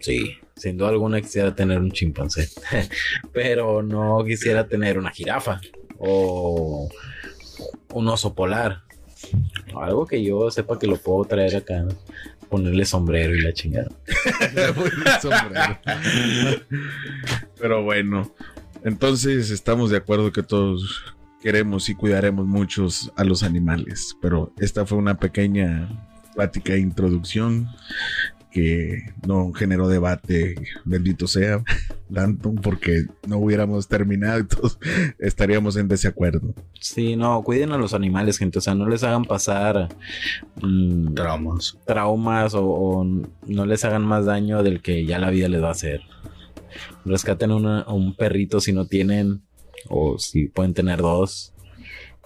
[0.00, 2.50] Sí, sin duda alguna quisiera tener un chimpancé.
[3.32, 5.58] Pero no quisiera tener una jirafa
[5.98, 6.86] o
[7.94, 8.82] un oso polar.
[9.74, 11.86] Algo que yo sepa que lo puedo traer acá,
[12.52, 13.88] ponerle sombrero y la chingada.
[17.58, 18.30] Pero bueno,
[18.84, 21.02] entonces estamos de acuerdo que todos
[21.40, 24.18] queremos y cuidaremos muchos a los animales.
[24.20, 25.88] Pero esta fue una pequeña
[26.34, 27.70] plática de introducción
[28.52, 31.62] que no generó debate, bendito sea,
[32.12, 34.78] tanto porque no hubiéramos terminado y todos
[35.18, 36.54] estaríamos en desacuerdo.
[36.80, 38.58] Sí, no, cuiden a los animales, gente.
[38.58, 39.88] O sea, no les hagan pasar
[40.62, 41.78] mm, Traumas.
[41.86, 43.04] traumas o, o
[43.46, 46.02] no les hagan más daño del que ya la vida les va a hacer.
[47.04, 49.42] Rescaten una- a un perrito si no tienen,
[49.88, 51.52] o si pueden tener dos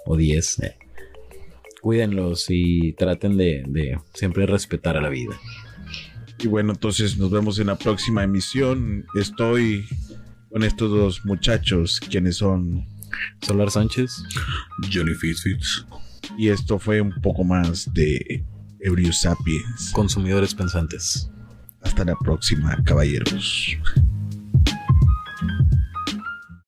[0.05, 0.59] o diez.
[0.61, 0.77] eh.
[1.81, 5.37] Cuídenlos y traten de, de siempre respetar a la vida.
[6.39, 9.07] Y bueno, entonces nos vemos en la próxima emisión.
[9.15, 9.87] Estoy
[10.51, 12.87] con estos dos muchachos, quienes son...
[13.41, 14.23] Solar Sánchez.
[14.93, 15.87] Johnny Fitfits.
[16.37, 18.45] Y esto fue un poco más de
[18.81, 19.91] Ebrio Sapiens.
[19.93, 21.31] Consumidores pensantes.
[21.83, 23.77] Hasta la próxima, caballeros.